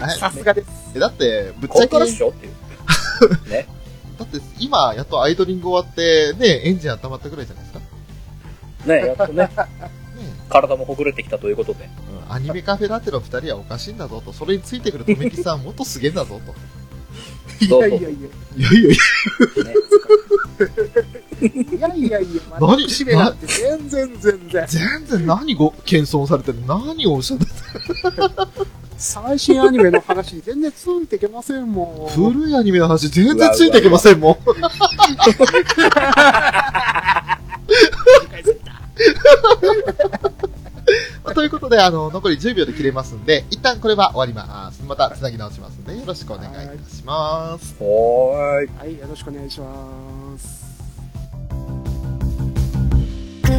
[0.00, 0.68] はいさすがです。
[0.94, 3.50] えだって、ぶっちゃけ、本当だでしょっていう。
[3.50, 3.66] ね。
[4.22, 7.80] って今、やっとアイドリング終わって、ね、エンジン温まったぐらいじゃないですか？
[8.86, 9.50] ねやっとね、 ね
[10.48, 11.84] 体もほぐれてきたということで。
[11.84, 16.54] うんアニメカフェラテの二人はおかしいんだぞと、それについてくるとめきさんもっとすげえんだぞと。
[17.64, 18.08] いやいやいや。
[18.08, 18.12] い
[18.62, 18.96] やいやいね。
[21.46, 24.66] いやいやいや、まだ何節目なんて全然全然や、。
[24.66, 27.46] 全然何ご、謙遜されてる何をおっしゃって
[28.96, 32.14] 最新アニメの話に全然ついていけませんもん。
[32.14, 34.36] 古いアニメの話全然ついていけませんもん。
[41.34, 44.82] ということで、で、あの、残り10秒で切れますんで、一旦これは終わります。
[44.84, 47.74] また繋ぎ直しますんで、よろしくお願いいたします。
[47.80, 48.70] はーい。
[48.78, 50.61] はい、よろしくお願いします。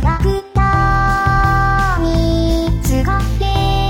[0.01, 3.82] くたみつがって